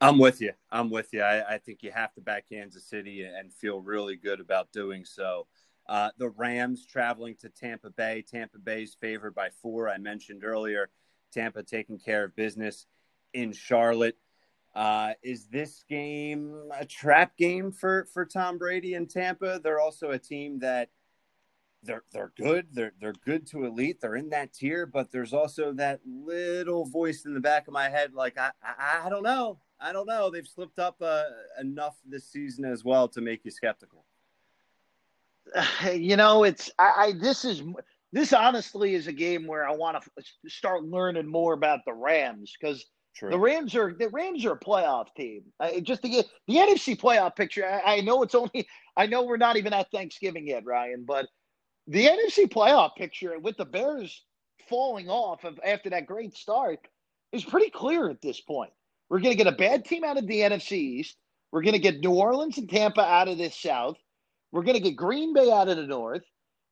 I'm 0.00 0.18
with 0.18 0.40
you. 0.40 0.52
I'm 0.70 0.90
with 0.90 1.12
you. 1.12 1.22
I, 1.22 1.54
I, 1.54 1.58
think 1.58 1.82
you 1.82 1.90
have 1.90 2.14
to 2.14 2.22
back 2.22 2.46
Kansas 2.50 2.86
City 2.86 3.22
and 3.22 3.52
feel 3.52 3.80
really 3.82 4.16
good 4.16 4.40
about 4.40 4.72
doing 4.72 5.04
so. 5.04 5.46
Uh, 5.90 6.10
the 6.18 6.28
Rams 6.28 6.86
traveling 6.86 7.34
to 7.40 7.48
Tampa 7.48 7.90
Bay. 7.90 8.22
Tampa 8.22 8.58
Bay's 8.58 8.94
favored 8.94 9.34
by 9.34 9.48
four. 9.60 9.88
I 9.88 9.98
mentioned 9.98 10.44
earlier, 10.44 10.88
Tampa 11.32 11.64
taking 11.64 11.98
care 11.98 12.22
of 12.22 12.36
business 12.36 12.86
in 13.34 13.52
Charlotte. 13.52 14.16
Uh, 14.72 15.14
is 15.24 15.48
this 15.48 15.84
game 15.88 16.70
a 16.78 16.84
trap 16.86 17.36
game 17.36 17.72
for 17.72 18.06
for 18.14 18.24
Tom 18.24 18.56
Brady 18.56 18.94
and 18.94 19.10
Tampa? 19.10 19.60
They're 19.60 19.80
also 19.80 20.10
a 20.10 20.18
team 20.18 20.60
that 20.60 20.90
they're 21.82 22.04
they're 22.12 22.32
good. 22.36 22.68
They're 22.72 22.92
they're 23.00 23.12
good 23.24 23.48
to 23.48 23.64
elite. 23.64 24.00
They're 24.00 24.14
in 24.14 24.30
that 24.30 24.52
tier, 24.52 24.86
but 24.86 25.10
there's 25.10 25.32
also 25.32 25.72
that 25.72 25.98
little 26.06 26.84
voice 26.84 27.24
in 27.24 27.34
the 27.34 27.40
back 27.40 27.66
of 27.66 27.74
my 27.74 27.88
head, 27.88 28.14
like 28.14 28.38
I 28.38 28.52
I, 28.62 29.06
I 29.06 29.08
don't 29.08 29.24
know. 29.24 29.58
I 29.80 29.92
don't 29.92 30.06
know. 30.06 30.30
They've 30.30 30.46
slipped 30.46 30.78
up 30.78 30.98
uh, 31.00 31.24
enough 31.60 31.96
this 32.06 32.30
season 32.30 32.64
as 32.64 32.84
well 32.84 33.08
to 33.08 33.20
make 33.20 33.44
you 33.44 33.50
skeptical. 33.50 34.04
You 35.92 36.16
know, 36.16 36.44
it's 36.44 36.70
I, 36.78 36.92
I 36.96 37.12
this 37.12 37.44
is 37.44 37.62
this 38.12 38.32
honestly 38.32 38.94
is 38.94 39.06
a 39.06 39.12
game 39.12 39.46
where 39.46 39.68
I 39.68 39.72
want 39.72 40.02
to 40.02 40.50
start 40.50 40.84
learning 40.84 41.26
more 41.26 41.52
about 41.52 41.80
the 41.86 41.92
Rams 41.92 42.52
because 42.58 42.84
the 43.20 43.38
Rams 43.38 43.74
are 43.74 43.94
the 43.98 44.08
Rams 44.08 44.44
are 44.44 44.52
a 44.52 44.58
playoff 44.58 45.06
team. 45.16 45.42
Uh, 45.58 45.80
just 45.80 46.02
to 46.02 46.08
get 46.08 46.26
the 46.46 46.56
NFC 46.56 46.98
playoff 46.98 47.36
picture, 47.36 47.66
I, 47.66 47.96
I 47.96 48.00
know 48.00 48.22
it's 48.22 48.34
only 48.34 48.66
I 48.96 49.06
know 49.06 49.24
we're 49.24 49.36
not 49.36 49.56
even 49.56 49.72
at 49.72 49.90
Thanksgiving 49.90 50.46
yet, 50.46 50.64
Ryan, 50.64 51.04
but 51.06 51.26
the 51.86 52.06
NFC 52.06 52.48
playoff 52.48 52.94
picture 52.96 53.38
with 53.38 53.56
the 53.56 53.64
Bears 53.64 54.24
falling 54.68 55.08
off 55.08 55.44
of 55.44 55.58
after 55.64 55.90
that 55.90 56.06
great 56.06 56.34
start 56.34 56.78
is 57.32 57.44
pretty 57.44 57.70
clear 57.70 58.08
at 58.08 58.22
this 58.22 58.40
point. 58.40 58.70
We're 59.08 59.20
going 59.20 59.36
to 59.36 59.44
get 59.44 59.52
a 59.52 59.56
bad 59.56 59.84
team 59.84 60.04
out 60.04 60.16
of 60.16 60.26
the 60.26 60.40
NFC 60.40 60.72
East. 60.72 61.16
We're 61.50 61.62
going 61.62 61.74
to 61.74 61.80
get 61.80 62.00
New 62.00 62.12
Orleans 62.12 62.58
and 62.58 62.70
Tampa 62.70 63.00
out 63.00 63.28
of 63.28 63.38
this 63.38 63.56
South. 63.56 63.96
We're 64.52 64.62
going 64.62 64.76
to 64.76 64.82
get 64.82 64.96
Green 64.96 65.32
Bay 65.32 65.50
out 65.50 65.68
of 65.68 65.76
the 65.76 65.86
North. 65.86 66.22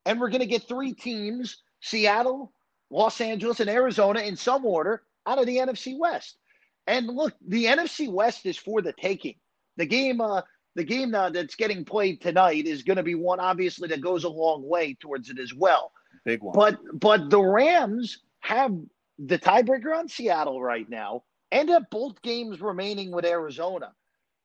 And 0.06 0.20
we're 0.20 0.30
going 0.30 0.40
to 0.40 0.46
get 0.46 0.66
three 0.66 0.94
teams 0.94 1.62
Seattle, 1.80 2.52
Los 2.90 3.20
Angeles, 3.20 3.60
and 3.60 3.70
Arizona 3.70 4.20
in 4.20 4.36
some 4.36 4.64
order 4.64 5.02
out 5.26 5.38
of 5.38 5.46
the 5.46 5.58
NFC 5.58 5.98
West. 5.98 6.38
And 6.86 7.06
look, 7.06 7.34
the 7.46 7.66
NFC 7.66 8.10
West 8.10 8.46
is 8.46 8.56
for 8.56 8.80
the 8.80 8.94
taking. 8.94 9.34
The 9.76 9.86
game, 9.86 10.20
uh, 10.20 10.42
the 10.74 10.84
game 10.84 11.14
uh, 11.14 11.30
that's 11.30 11.54
getting 11.54 11.84
played 11.84 12.20
tonight 12.20 12.66
is 12.66 12.82
going 12.82 12.96
to 12.96 13.02
be 13.02 13.14
one, 13.14 13.38
obviously, 13.38 13.88
that 13.88 14.00
goes 14.00 14.24
a 14.24 14.28
long 14.28 14.66
way 14.66 14.96
towards 14.98 15.28
it 15.28 15.38
as 15.38 15.52
well. 15.54 15.92
Big 16.24 16.42
one. 16.42 16.54
But 16.54 16.78
but 16.94 17.30
the 17.30 17.40
Rams 17.40 18.22
have 18.40 18.74
the 19.18 19.38
tiebreaker 19.38 19.96
on 19.96 20.08
Seattle 20.08 20.62
right 20.62 20.88
now 20.88 21.24
and 21.52 21.68
have 21.68 21.90
both 21.90 22.20
games 22.22 22.60
remaining 22.60 23.10
with 23.10 23.24
Arizona. 23.24 23.92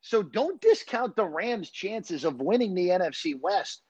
So 0.03 0.21
don't 0.21 0.59
discount 0.59 1.15
the 1.15 1.25
Rams' 1.25 1.71
chances 1.71 2.25
of 2.25 2.41
winning 2.41 2.75
the 2.75 2.89
NFC 2.89 3.39
West. 3.39 3.81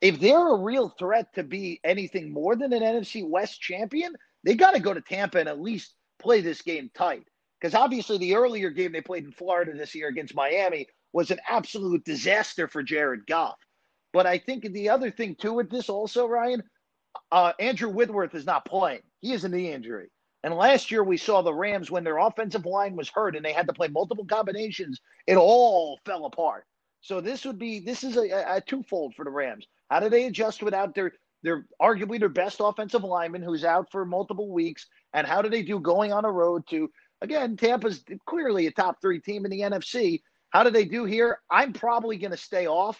If 0.00 0.20
they're 0.20 0.54
a 0.54 0.62
real 0.62 0.88
threat 0.88 1.34
to 1.34 1.42
be 1.42 1.80
anything 1.82 2.32
more 2.32 2.54
than 2.54 2.72
an 2.72 2.82
NFC 2.82 3.28
West 3.28 3.60
champion, 3.60 4.14
they 4.44 4.54
got 4.54 4.74
to 4.74 4.80
go 4.80 4.94
to 4.94 5.00
Tampa 5.00 5.40
and 5.40 5.48
at 5.48 5.60
least 5.60 5.94
play 6.20 6.40
this 6.40 6.62
game 6.62 6.90
tight. 6.94 7.24
Because 7.60 7.74
obviously, 7.74 8.18
the 8.18 8.36
earlier 8.36 8.70
game 8.70 8.92
they 8.92 9.00
played 9.00 9.24
in 9.24 9.32
Florida 9.32 9.72
this 9.74 9.96
year 9.96 10.06
against 10.06 10.36
Miami 10.36 10.86
was 11.12 11.32
an 11.32 11.40
absolute 11.48 12.04
disaster 12.04 12.68
for 12.68 12.84
Jared 12.84 13.26
Goff. 13.26 13.58
But 14.12 14.26
I 14.26 14.38
think 14.38 14.62
the 14.62 14.90
other 14.90 15.10
thing, 15.10 15.34
too, 15.34 15.54
with 15.54 15.70
this 15.70 15.88
also, 15.88 16.26
Ryan, 16.26 16.62
uh, 17.32 17.52
Andrew 17.58 17.88
Whitworth 17.88 18.36
is 18.36 18.46
not 18.46 18.64
playing. 18.64 19.02
He 19.20 19.32
is 19.32 19.44
in 19.44 19.50
knee 19.50 19.72
injury. 19.72 20.08
And 20.48 20.56
last 20.56 20.90
year 20.90 21.04
we 21.04 21.18
saw 21.18 21.42
the 21.42 21.52
Rams 21.52 21.90
when 21.90 22.04
their 22.04 22.16
offensive 22.16 22.64
line 22.64 22.96
was 22.96 23.10
hurt 23.10 23.36
and 23.36 23.44
they 23.44 23.52
had 23.52 23.66
to 23.66 23.74
play 23.74 23.88
multiple 23.88 24.24
combinations, 24.24 24.98
it 25.26 25.36
all 25.36 26.00
fell 26.06 26.24
apart. 26.24 26.64
So 27.02 27.20
this 27.20 27.44
would 27.44 27.58
be 27.58 27.80
this 27.80 28.02
is 28.02 28.16
a, 28.16 28.56
a 28.56 28.62
twofold 28.62 29.14
for 29.14 29.26
the 29.26 29.30
Rams. 29.30 29.66
How 29.90 30.00
do 30.00 30.08
they 30.08 30.24
adjust 30.24 30.62
without 30.62 30.94
their 30.94 31.12
their 31.42 31.66
arguably 31.82 32.18
their 32.18 32.30
best 32.30 32.62
offensive 32.64 33.04
lineman 33.04 33.42
who's 33.42 33.62
out 33.62 33.92
for 33.92 34.06
multiple 34.06 34.50
weeks, 34.50 34.86
and 35.12 35.26
how 35.26 35.42
do 35.42 35.50
they 35.50 35.62
do 35.62 35.80
going 35.80 36.14
on 36.14 36.24
a 36.24 36.32
road 36.32 36.66
to 36.70 36.90
again, 37.20 37.54
Tampa's 37.54 38.02
clearly 38.24 38.68
a 38.68 38.70
top 38.70 39.02
three 39.02 39.20
team 39.20 39.44
in 39.44 39.50
the 39.50 39.60
NFC. 39.60 40.22
How 40.48 40.62
do 40.62 40.70
they 40.70 40.86
do 40.86 41.04
here? 41.04 41.40
I'm 41.50 41.74
probably 41.74 42.16
going 42.16 42.30
to 42.30 42.38
stay 42.38 42.66
off 42.66 42.98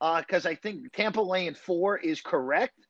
because 0.00 0.46
uh, 0.46 0.48
I 0.48 0.56
think 0.56 0.92
Tampa 0.92 1.20
laying 1.20 1.54
four 1.54 1.96
is 1.96 2.20
correct. 2.20 2.87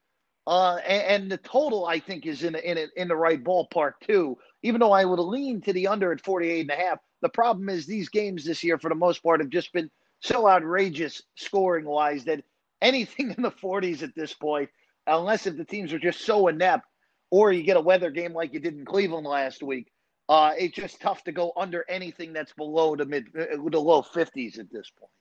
Uh, 0.48 0.76
and, 0.86 1.02
and, 1.02 1.30
the 1.30 1.36
total, 1.36 1.84
I 1.84 1.98
think, 1.98 2.24
is 2.24 2.42
in, 2.42 2.54
in, 2.54 2.88
in 2.96 3.08
the 3.08 3.14
right 3.14 3.44
ballpark, 3.44 3.92
too, 4.00 4.38
even 4.62 4.80
though 4.80 4.92
I 4.92 5.04
would 5.04 5.18
lean 5.18 5.60
to 5.60 5.74
the 5.74 5.88
under 5.88 6.10
at 6.10 6.24
48 6.24 6.62
and 6.62 6.70
a 6.70 6.74
half. 6.74 7.00
The 7.20 7.28
problem 7.28 7.68
is 7.68 7.84
these 7.84 8.08
games 8.08 8.46
this 8.46 8.64
year, 8.64 8.78
for 8.78 8.88
the 8.88 8.94
most 8.94 9.22
part, 9.22 9.40
have 9.40 9.50
just 9.50 9.74
been 9.74 9.90
so 10.20 10.48
outrageous 10.48 11.20
scoring 11.34 11.84
wise 11.84 12.24
that 12.24 12.42
anything 12.80 13.30
in 13.36 13.42
the 13.42 13.50
40s 13.50 14.02
at 14.02 14.14
this 14.14 14.32
point, 14.32 14.70
unless 15.06 15.46
if 15.46 15.58
the 15.58 15.66
teams 15.66 15.92
are 15.92 15.98
just 15.98 16.22
so 16.22 16.48
inept, 16.48 16.86
or 17.30 17.52
you 17.52 17.62
get 17.62 17.76
a 17.76 17.82
weather 17.82 18.10
game 18.10 18.32
like 18.32 18.54
you 18.54 18.60
did 18.60 18.74
in 18.74 18.86
Cleveland 18.86 19.26
last 19.26 19.62
week, 19.62 19.92
uh, 20.30 20.52
it's 20.58 20.74
just 20.74 20.98
tough 20.98 21.22
to 21.24 21.32
go 21.32 21.52
under 21.58 21.84
anything 21.90 22.32
that's 22.32 22.54
below 22.54 22.96
the 22.96 23.04
mid, 23.04 23.26
uh, 23.38 23.56
the 23.70 23.78
low 23.78 24.00
50s 24.00 24.58
at 24.58 24.72
this 24.72 24.90
point. 24.98 25.12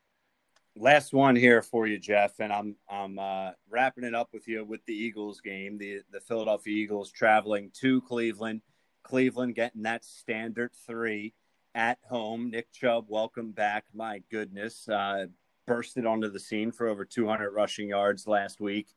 Last 0.80 1.12
one 1.12 1.36
here 1.36 1.64
for 1.64 1.88
you, 1.88 1.98
Jeff, 1.98 2.40
and 2.40 2.54
I'm 2.54 2.76
I'm 2.88 3.18
uh, 3.18 3.52
wrapping 3.68 4.04
it 4.04 4.14
up 4.14 4.30
with 4.32 4.48
you 4.48 4.64
with 4.64 4.86
the 4.86 4.94
Eagles 4.94 5.42
game. 5.42 5.80
The 5.80 6.02
the 6.12 6.20
Philadelphia 6.20 6.76
Eagles 6.76 7.12
traveling 7.12 7.72
to 7.82 8.00
Cleveland. 8.02 8.62
Cleveland 9.02 9.56
getting 9.56 9.84
that 9.84 10.06
standard 10.06 10.72
three 10.86 11.34
at 11.74 11.98
home. 12.08 12.52
Nick 12.52 12.72
Chubb, 12.72 13.06
welcome 13.08 13.52
back. 13.54 13.86
My 13.92 14.22
goodness, 14.30 14.88
uh, 14.88 15.26
bursted 15.66 16.06
onto 16.06 16.30
the 16.30 16.40
scene 16.40 16.72
for 16.72 16.88
over 16.88 17.06
200 17.06 17.52
rushing 17.52 17.90
yards 17.90 18.28
last 18.28 18.60
week. 18.60 18.88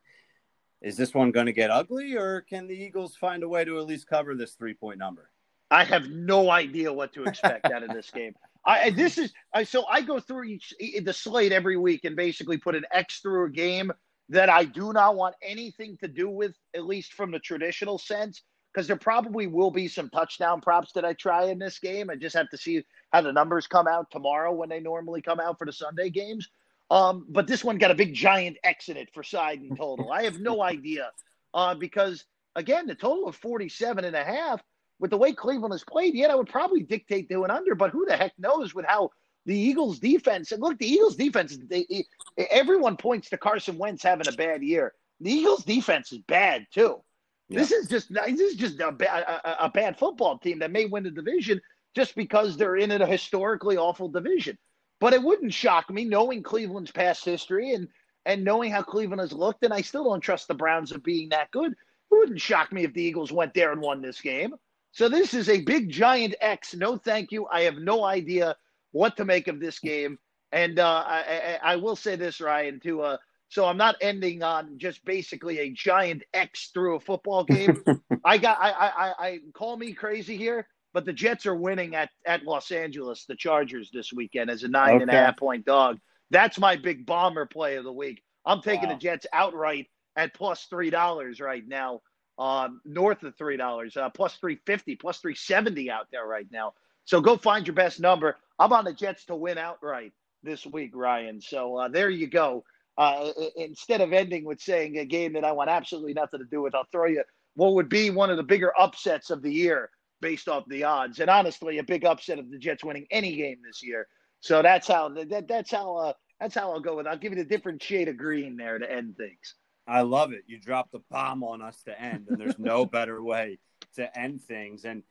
Is 0.83 0.97
this 0.97 1.15
one 1.15 1.31
going 1.31 1.47
to 1.47 1.53
get 1.53 1.71
ugly, 1.71 2.15
or 2.15 2.41
can 2.41 2.67
the 2.67 2.75
Eagles 2.75 3.15
find 3.15 3.41
a 3.41 3.49
way 3.49 3.65
to 3.65 3.79
at 3.79 3.87
least 3.87 4.07
cover 4.07 4.35
this 4.35 4.53
three 4.53 4.75
point 4.75 4.99
number? 4.99 5.31
I 5.71 5.83
have 5.85 6.09
no 6.09 6.51
idea 6.51 6.93
what 6.93 7.13
to 7.13 7.23
expect 7.23 7.65
out 7.71 7.81
of 7.81 7.89
this 7.89 8.11
game. 8.11 8.35
I 8.63 8.91
this 8.91 9.17
is 9.17 9.33
I 9.53 9.63
so 9.63 9.85
I 9.87 10.01
go 10.01 10.19
through 10.19 10.43
each 10.43 10.73
the 11.03 11.13
slate 11.13 11.51
every 11.51 11.77
week 11.77 12.05
and 12.05 12.15
basically 12.15 12.57
put 12.57 12.75
an 12.75 12.85
X 12.91 13.19
through 13.19 13.45
a 13.45 13.49
game 13.49 13.91
that 14.31 14.49
I 14.49 14.63
do 14.63 14.93
not 14.93 15.15
want 15.15 15.35
anything 15.43 15.97
to 15.97 16.07
do 16.07 16.29
with, 16.29 16.55
at 16.73 16.85
least 16.85 17.13
from 17.13 17.31
the 17.31 17.39
traditional 17.39 17.97
sense, 17.97 18.41
because 18.73 18.87
there 18.87 18.95
probably 18.95 19.45
will 19.45 19.71
be 19.71 19.89
some 19.89 20.09
touchdown 20.09 20.61
props 20.61 20.93
that 20.93 21.03
I 21.03 21.13
try 21.13 21.45
in 21.45 21.59
this 21.59 21.79
game. 21.79 22.09
I 22.09 22.15
just 22.15 22.35
have 22.37 22.49
to 22.49 22.57
see 22.57 22.81
how 23.11 23.21
the 23.21 23.33
numbers 23.33 23.67
come 23.67 23.87
out 23.87 24.09
tomorrow 24.09 24.53
when 24.53 24.69
they 24.69 24.79
normally 24.79 25.21
come 25.21 25.41
out 25.41 25.57
for 25.57 25.65
the 25.65 25.73
Sunday 25.73 26.09
games. 26.09 26.47
Um, 26.89 27.25
but 27.29 27.45
this 27.45 27.63
one 27.63 27.77
got 27.77 27.91
a 27.91 27.95
big 27.95 28.13
giant 28.13 28.57
X 28.63 28.87
in 28.87 28.95
it 28.95 29.09
for 29.13 29.21
side 29.21 29.59
and 29.59 29.77
total. 29.77 30.11
I 30.11 30.23
have 30.23 30.39
no 30.39 30.61
idea 30.63 31.11
uh, 31.53 31.75
because, 31.75 32.23
again, 32.55 32.87
the 32.87 32.95
total 32.95 33.27
of 33.27 33.35
47 33.35 34.05
and 34.05 34.15
a 34.15 34.23
half 34.23 34.61
with 35.01 35.09
the 35.09 35.17
way 35.17 35.33
Cleveland 35.33 35.73
has 35.73 35.83
played, 35.83 36.13
yet 36.13 36.29
I 36.29 36.35
would 36.35 36.47
probably 36.47 36.83
dictate 36.83 37.27
to 37.29 37.43
an 37.43 37.51
under, 37.51 37.73
but 37.73 37.89
who 37.89 38.05
the 38.05 38.15
heck 38.15 38.33
knows 38.37 38.73
with 38.73 38.85
how 38.85 39.09
the 39.47 39.57
Eagles 39.57 39.99
defense 39.99 40.51
and 40.51 40.61
look, 40.61 40.77
the 40.77 40.87
Eagles 40.87 41.15
defense, 41.15 41.57
they, 41.67 42.05
everyone 42.37 42.95
points 42.95 43.31
to 43.31 43.37
Carson 43.37 43.79
Wentz 43.79 44.03
having 44.03 44.27
a 44.27 44.31
bad 44.31 44.61
year. 44.61 44.93
The 45.19 45.31
Eagles 45.31 45.65
defense 45.65 46.11
is 46.11 46.19
bad 46.19 46.67
too. 46.71 47.01
Yeah. 47.49 47.59
This 47.59 47.71
is 47.71 47.87
just 47.87 48.13
this 48.13 48.39
is 48.39 48.55
just 48.55 48.79
a 48.79 48.91
bad 48.91 49.23
a, 49.23 49.65
a 49.65 49.69
bad 49.69 49.97
football 49.97 50.37
team 50.37 50.59
that 50.59 50.71
may 50.71 50.85
win 50.85 51.03
the 51.03 51.11
division 51.11 51.59
just 51.95 52.15
because 52.15 52.55
they're 52.55 52.77
in 52.77 52.91
a 52.91 53.05
historically 53.05 53.77
awful 53.77 54.07
division. 54.07 54.57
But 54.99 55.13
it 55.13 55.23
wouldn't 55.23 55.53
shock 55.53 55.89
me 55.89 56.05
knowing 56.05 56.43
Cleveland's 56.43 56.91
past 56.91 57.25
history 57.25 57.73
and 57.73 57.87
and 58.27 58.43
knowing 58.43 58.71
how 58.71 58.83
Cleveland 58.83 59.19
has 59.19 59.33
looked, 59.33 59.63
and 59.63 59.73
I 59.73 59.81
still 59.81 60.03
don't 60.03 60.21
trust 60.21 60.47
the 60.47 60.53
Browns 60.53 60.91
of 60.91 61.03
being 61.03 61.29
that 61.29 61.49
good. 61.49 61.71
It 61.71 61.77
wouldn't 62.11 62.39
shock 62.39 62.71
me 62.71 62.83
if 62.83 62.93
the 62.93 63.01
Eagles 63.01 63.31
went 63.31 63.55
there 63.55 63.71
and 63.71 63.81
won 63.81 64.01
this 64.01 64.21
game. 64.21 64.53
So 64.91 65.07
this 65.07 65.33
is 65.33 65.49
a 65.49 65.61
big 65.61 65.89
giant 65.89 66.35
X. 66.41 66.75
No, 66.75 66.97
thank 66.97 67.31
you. 67.31 67.47
I 67.51 67.61
have 67.61 67.77
no 67.77 68.03
idea 68.03 68.55
what 68.91 69.15
to 69.17 69.25
make 69.25 69.47
of 69.47 69.59
this 69.59 69.79
game, 69.79 70.19
and 70.51 70.79
uh, 70.79 71.03
I, 71.07 71.59
I, 71.63 71.73
I, 71.73 71.75
will 71.77 71.95
say 71.95 72.17
this, 72.17 72.41
Ryan. 72.41 72.79
To 72.81 73.01
uh, 73.01 73.17
so 73.47 73.65
I'm 73.65 73.77
not 73.77 73.95
ending 74.01 74.43
on 74.43 74.77
just 74.77 75.03
basically 75.05 75.59
a 75.59 75.71
giant 75.71 76.23
X 76.33 76.71
through 76.73 76.95
a 76.95 76.99
football 76.99 77.43
game. 77.45 77.83
I 78.25 78.37
got 78.37 78.57
I, 78.59 78.71
I 78.71 79.13
I 79.27 79.39
call 79.53 79.77
me 79.77 79.93
crazy 79.93 80.35
here, 80.35 80.67
but 80.93 81.05
the 81.05 81.13
Jets 81.13 81.45
are 81.45 81.55
winning 81.55 81.95
at, 81.95 82.09
at 82.25 82.43
Los 82.43 82.71
Angeles, 82.71 83.25
the 83.25 83.35
Chargers 83.35 83.89
this 83.91 84.11
weekend 84.11 84.49
as 84.49 84.63
a 84.63 84.67
nine 84.67 84.95
okay. 84.95 85.01
and 85.03 85.11
a 85.11 85.13
half 85.13 85.37
point 85.37 85.65
dog. 85.65 85.99
That's 86.29 86.59
my 86.59 86.75
big 86.75 87.05
bomber 87.05 87.45
play 87.45 87.75
of 87.75 87.83
the 87.83 87.93
week. 87.93 88.23
I'm 88.45 88.61
taking 88.61 88.89
wow. 88.89 88.95
the 88.95 88.99
Jets 88.99 89.25
outright 89.33 89.87
at 90.15 90.33
plus 90.33 90.65
three 90.65 90.89
dollars 90.89 91.39
right 91.39 91.63
now, 91.65 92.01
um, 92.37 92.81
north 92.85 93.23
of 93.23 93.35
three 93.35 93.57
dollars, 93.57 93.97
uh, 93.97 94.09
plus 94.09 94.35
three 94.35 94.59
fifty, 94.65 94.95
plus 94.95 95.19
three 95.19 95.35
seventy 95.35 95.89
out 95.91 96.07
there 96.11 96.25
right 96.25 96.47
now. 96.51 96.73
So 97.05 97.21
go 97.21 97.37
find 97.37 97.65
your 97.65 97.75
best 97.75 97.99
number. 97.99 98.37
I'm 98.59 98.73
on 98.73 98.85
the 98.85 98.93
Jets 98.93 99.25
to 99.25 99.35
win 99.35 99.57
outright 99.57 100.13
this 100.43 100.65
week, 100.65 100.91
Ryan. 100.93 101.41
So 101.41 101.77
uh, 101.77 101.87
there 101.89 102.09
you 102.09 102.27
go. 102.27 102.63
Uh, 102.97 103.31
instead 103.55 104.01
of 104.01 104.13
ending 104.13 104.43
with 104.45 104.61
saying 104.61 104.97
a 104.97 105.05
game 105.05 105.33
that 105.33 105.45
I 105.45 105.51
want 105.51 105.69
absolutely 105.69 106.13
nothing 106.13 106.39
to 106.39 106.45
do 106.45 106.61
with, 106.61 106.75
I'll 106.75 106.87
throw 106.91 107.07
you 107.07 107.23
what 107.55 107.73
would 107.73 107.89
be 107.89 108.09
one 108.09 108.29
of 108.29 108.37
the 108.37 108.43
bigger 108.43 108.71
upsets 108.79 109.29
of 109.29 109.41
the 109.41 109.51
year 109.51 109.89
based 110.21 110.47
off 110.47 110.63
the 110.67 110.83
odds. 110.83 111.19
And 111.19 111.29
honestly, 111.29 111.79
a 111.79 111.83
big 111.83 112.05
upset 112.05 112.39
of 112.39 112.51
the 112.51 112.57
Jets 112.57 112.83
winning 112.83 113.07
any 113.11 113.35
game 113.35 113.57
this 113.65 113.81
year. 113.81 114.07
So 114.39 114.61
that's 114.61 114.87
how 114.87 115.09
that, 115.09 115.47
that's 115.47 115.71
how 115.71 115.95
uh, 115.97 116.13
that's 116.39 116.55
how 116.55 116.71
I'll 116.71 116.79
go 116.79 116.97
with. 116.97 117.07
I'll 117.07 117.17
give 117.17 117.33
it 117.33 117.39
a 117.39 117.45
different 117.45 117.81
shade 117.81 118.07
of 118.07 118.17
green 118.17 118.57
there 118.57 118.77
to 118.77 118.91
end 118.91 119.17
things. 119.17 119.55
I 119.87 120.01
love 120.01 120.31
it. 120.31 120.43
You 120.47 120.59
dropped 120.59 120.91
the 120.91 121.01
bomb 121.09 121.43
on 121.43 121.61
us 121.61 121.81
to 121.83 121.99
end, 121.99 122.27
and 122.29 122.39
there's 122.39 122.59
no 122.59 122.85
better 122.97 123.21
way 123.21 123.59
to 123.95 124.17
end 124.17 124.41
things. 124.41 124.85
And 124.85 125.03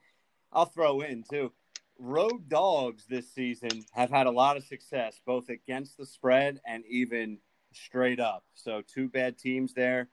I'll 0.52 0.66
throw 0.66 1.00
in 1.00 1.24
too. 1.28 1.52
Road 1.98 2.48
dogs 2.48 3.04
this 3.08 3.30
season 3.32 3.84
have 3.92 4.10
had 4.10 4.26
a 4.26 4.30
lot 4.30 4.56
of 4.56 4.64
success, 4.64 5.20
both 5.26 5.48
against 5.50 5.98
the 5.98 6.06
spread 6.06 6.60
and 6.66 6.84
even 6.88 7.38
straight 7.72 8.20
up. 8.20 8.44
So 8.54 8.82
two 8.86 9.08
bad 9.08 9.38
teams 9.38 9.74
there 9.74 10.08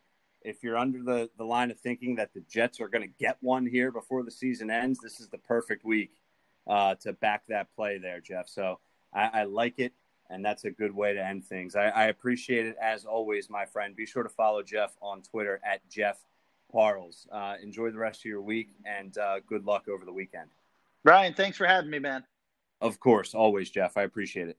if 0.48 0.64
you're 0.64 0.78
under 0.78 1.04
the, 1.04 1.30
the 1.38 1.44
line 1.44 1.72
of 1.72 1.80
thinking 1.80 2.16
that 2.16 2.34
the 2.34 2.42
Jets 2.50 2.80
are 2.80 2.88
going 2.88 3.02
to 3.02 3.14
get 3.20 3.38
one 3.42 3.66
here 3.66 3.92
before 3.92 4.24
the 4.24 4.32
season 4.32 4.70
ends, 4.70 5.00
this 5.00 5.20
is 5.20 5.28
the 5.28 5.38
perfect 5.38 5.84
week 5.84 6.12
uh, 6.68 6.96
to 7.02 7.14
back 7.14 7.44
that 7.48 7.68
play 7.76 7.98
there, 7.98 8.22
Jeff. 8.22 8.48
So 8.48 8.80
I, 9.14 9.42
I, 9.42 9.44
like 9.44 9.80
it, 9.80 9.94
and 10.30 10.44
that's 10.44 10.66
a 10.66 10.72
good 10.72 10.94
way 10.94 11.14
to 11.14 11.26
end 11.26 11.46
things. 11.46 11.76
I, 11.76 11.88
I, 11.88 12.06
appreciate 12.06 12.66
it 12.66 12.76
as 12.82 13.06
always, 13.06 13.50
my 13.50 13.66
friend. 13.66 13.96
Be 13.96 14.06
sure 14.06 14.24
to 14.24 14.30
follow 14.30 14.62
Jeff 14.62 14.96
on 15.02 15.22
Twitter 15.22 15.60
at 15.66 15.88
Jeff 15.90 16.18
Parles. 16.72 17.28
Uh, 17.32 17.56
enjoy 17.62 17.92
the 17.92 17.98
rest 17.98 18.22
of 18.22 18.26
your 18.26 18.42
week, 18.42 18.70
and 18.86 19.18
uh, 19.18 19.40
good 19.48 19.66
luck 19.66 19.88
over 19.88 20.06
the 20.06 20.14
weekend. 20.14 20.50
Ryan, 21.04 21.34
thanks 21.34 21.58
for 21.58 21.66
having 21.66 21.90
me, 21.90 22.00
man. 22.00 22.24
Of 22.82 23.00
course, 23.00 23.34
always, 23.34 23.70
Jeff. 23.70 23.98
I 23.98 24.04
appreciate 24.04 24.50
it. 24.50 24.58